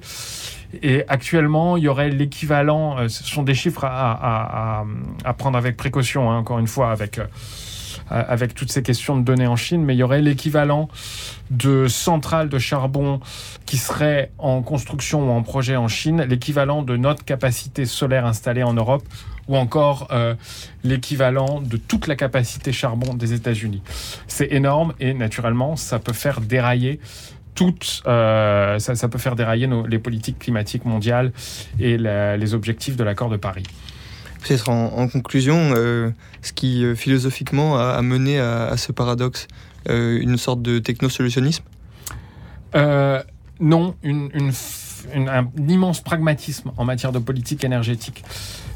Et 0.82 1.04
actuellement, 1.08 1.78
il 1.78 1.84
y 1.84 1.88
aurait 1.88 2.10
l'équivalent, 2.10 2.98
euh, 2.98 3.08
ce 3.08 3.24
sont 3.24 3.44
des 3.44 3.54
chiffres 3.54 3.86
à, 3.86 4.86
prendre 5.38 5.58
avec 5.58 5.78
précaution, 5.78 6.30
hein, 6.32 6.38
encore 6.38 6.60
une 6.60 6.68
fois, 6.68 6.92
avec, 6.92 7.20
euh, 7.20 7.26
avec 8.10 8.54
toutes 8.54 8.72
ces 8.72 8.84
questions 8.84 9.18
de 9.18 9.24
données 9.24 9.48
en 9.48 9.56
Chine, 9.56 9.84
mais 9.84 9.96
il 9.96 10.00
y 10.00 10.04
aurait 10.04 10.22
l'équivalent 10.22 10.90
de 11.52 11.88
centrales 11.88 12.50
de 12.50 12.60
charbon 12.60 13.22
qui 13.66 13.78
seraient 13.78 14.32
en 14.38 14.62
construction 14.62 15.30
ou 15.30 15.32
en 15.32 15.42
projet 15.44 15.78
en 15.78 15.88
Chine, 15.88 16.22
l'équivalent 16.24 16.82
de 16.82 16.98
notre 16.98 17.24
capacité 17.24 17.86
solaire 17.86 18.26
installée 18.26 18.64
en 18.64 18.74
Europe 18.74 19.04
ou 19.48 19.56
encore 19.56 20.10
euh, 20.12 20.36
l'équivalent 20.84 21.62
de 21.62 21.78
toute 21.78 22.08
la 22.08 22.16
capacité 22.16 22.72
charbon 22.72 23.14
des 23.14 23.34
États-Unis. 23.34 23.82
C'est 24.28 24.52
énorme 24.52 24.94
et 25.00 25.14
naturellement, 25.14 25.76
ça 25.76 26.00
peut 26.00 26.14
faire 26.14 26.42
dérailler 26.42 27.00
toutes, 27.58 28.04
euh, 28.06 28.78
ça, 28.78 29.10
peut 29.10 29.18
faire 29.18 29.36
dérailler 29.36 29.68
les 29.88 29.98
politiques 29.98 30.38
climatiques 30.38 30.86
mondiales 30.86 31.34
et 31.80 31.98
les 31.98 32.54
objectifs 32.54 32.96
de 32.96 33.04
l'accord 33.04 33.30
de 33.30 33.38
Paris. 33.38 33.64
Peut-être 34.44 34.70
en, 34.70 35.08
conclusion, 35.08 35.74
euh, 35.76 36.12
ce 36.44 36.54
qui 36.54 36.86
euh, 36.86 36.94
philosophiquement 36.94 37.80
a, 37.80 38.00
mené 38.04 38.40
à, 38.40 38.78
ce 38.78 38.92
paradoxe, 38.92 39.48
une 39.90 40.38
sorte 40.38 40.62
de 40.62 40.78
technosolutionnisme? 40.78 41.64
Non, 43.60 43.96
une, 44.04 44.30
un 45.16 45.50
immense 45.68 46.02
pragmatisme 46.02 46.72
en 46.78 46.86
matière 46.86 47.12
de 47.12 47.18
politique 47.18 47.64
énergétique. 47.64 48.24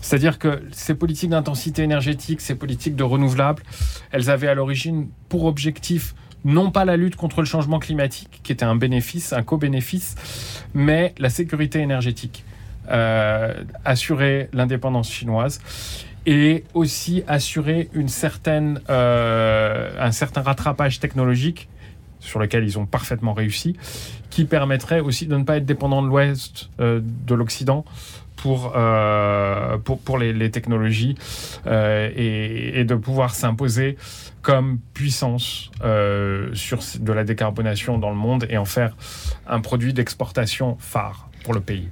C'est-à-dire 0.01 0.39
que 0.39 0.63
ces 0.71 0.95
politiques 0.95 1.29
d'intensité 1.29 1.83
énergétique, 1.83 2.41
ces 2.41 2.55
politiques 2.55 2.95
de 2.95 3.03
renouvelables, 3.03 3.61
elles 4.11 4.31
avaient 4.31 4.47
à 4.47 4.55
l'origine 4.55 5.09
pour 5.29 5.45
objectif 5.45 6.15
non 6.45 6.71
pas 6.71 6.85
la 6.85 6.97
lutte 6.97 7.15
contre 7.15 7.41
le 7.41 7.45
changement 7.45 7.79
climatique, 7.79 8.39
qui 8.43 8.51
était 8.51 8.65
un 8.65 8.75
bénéfice, 8.75 9.33
un 9.33 9.43
co-bénéfice, 9.43 10.15
mais 10.73 11.13
la 11.17 11.29
sécurité 11.29 11.79
énergétique. 11.79 12.43
Euh, 12.89 13.63
assurer 13.85 14.49
l'indépendance 14.53 15.09
chinoise 15.09 15.61
et 16.25 16.63
aussi 16.73 17.23
assurer 17.27 17.89
une 17.93 18.09
certaine, 18.09 18.81
euh, 18.89 19.91
un 19.99 20.11
certain 20.11 20.41
rattrapage 20.41 20.99
technologique 20.99 21.69
sur 22.19 22.39
lequel 22.39 22.63
ils 22.63 22.79
ont 22.79 22.85
parfaitement 22.87 23.33
réussi, 23.33 23.75
qui 24.29 24.45
permettrait 24.45 24.99
aussi 24.99 25.27
de 25.27 25.37
ne 25.37 25.43
pas 25.43 25.57
être 25.57 25.65
dépendant 25.65 26.01
de 26.01 26.07
l'Ouest, 26.07 26.69
de 26.79 27.35
l'Occident, 27.35 27.85
pour, 28.41 28.73
pour, 29.83 29.99
pour 29.99 30.17
les, 30.17 30.51
technologies 30.51 31.15
et, 31.65 32.79
et, 32.79 32.83
de 32.83 32.95
pouvoir 32.95 33.35
s'imposer 33.35 33.97
comme 34.41 34.79
puissance 34.93 35.71
sur 36.53 36.79
de 36.99 37.13
la 37.13 37.23
décarbonation 37.23 37.97
dans 37.97 38.09
le 38.09 38.15
monde 38.15 38.47
et 38.49 38.57
en 38.57 38.65
faire 38.65 38.95
un 39.47 39.61
produit 39.61 39.93
d'exportation 39.93 40.77
phare 40.79 41.29
pour 41.43 41.53
le 41.53 41.61
pays. 41.61 41.89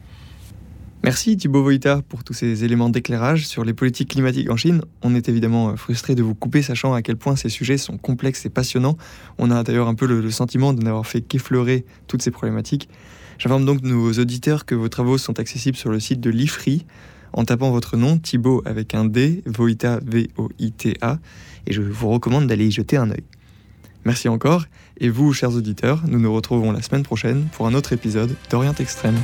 Merci 1.01 1.38
Thibaut 1.38 1.63
Voïta 1.63 2.01
pour 2.09 2.25
tous 2.25 2.33
ces 2.33 2.65
éléments 2.65 2.89
d'éclairage 2.89 3.47
sur 3.47 3.63
les 3.63 3.73
politiques 3.73 4.09
climatiques 4.09 4.49
en 4.49 4.57
Chine. 4.57 4.81
On 5.01 5.15
est 5.15 5.29
évidemment 5.29 5.69
euh, 5.69 5.75
frustré 5.77 6.13
de 6.13 6.21
vous 6.21 6.35
couper, 6.35 6.62
sachant 6.62 6.93
à 6.93 7.01
quel 7.01 7.15
point 7.15 7.38
ces 7.38 7.47
sujets 7.47 7.77
sont 7.77 7.97
complexes 7.97 8.45
et 8.45 8.49
passionnants. 8.49 8.97
On 9.38 9.49
a 9.49 9.63
d'ailleurs 9.63 9.88
un 9.88 9.95
peu 9.95 10.05
le, 10.05 10.29
sentiment 10.29 10.73
de 10.73 10.83
n'avoir 10.83 11.07
fait 11.07 11.21
qu'effleurer 11.21 11.85
toutes 12.07 12.21
ces 12.21 12.31
problématiques. 12.31 12.89
J'informe 13.39 13.65
donc 13.65 13.82
nos 13.84 14.12
auditeurs 14.12 14.65
que 14.65 14.75
vos 14.75 14.89
travaux 14.89 15.17
sont 15.17 15.39
accessibles 15.39 15.78
sur 15.78 15.89
le 15.89 16.02
site 16.02 16.19
de 16.19 16.30
l'IFRI 16.30 16.86
en 17.32 17.45
tapant 17.45 17.71
votre 17.71 17.95
nom, 17.95 18.17
Thibaut 18.17 18.62
avec 18.65 18.93
un 18.93 19.06
D, 19.06 19.43
Voïta 19.45 19.99
V-O-I-T-A, 20.06 21.19
et 21.65 21.73
je 21.73 21.82
vous 21.82 22.10
recommande 22.10 22.47
d'aller 22.47 22.67
y 22.67 22.71
jeter 22.71 22.97
un 22.97 23.10
œil. 23.10 23.23
Merci 24.04 24.28
encore, 24.28 24.65
et 24.97 25.10
vous, 25.10 25.32
chers 25.32 25.56
auditeurs, 25.56 26.04
nous 26.08 26.19
nous 26.19 26.34
retrouvons 26.34 26.71
la 26.73 26.82
semaine 26.82 27.04
prochaine 27.04 27.47
pour 27.54 27.65
un 27.65 27.73
autre 27.75 27.93
épisode 27.93 28.36
d'Orient 28.49 28.75
Extrême. 28.78 29.17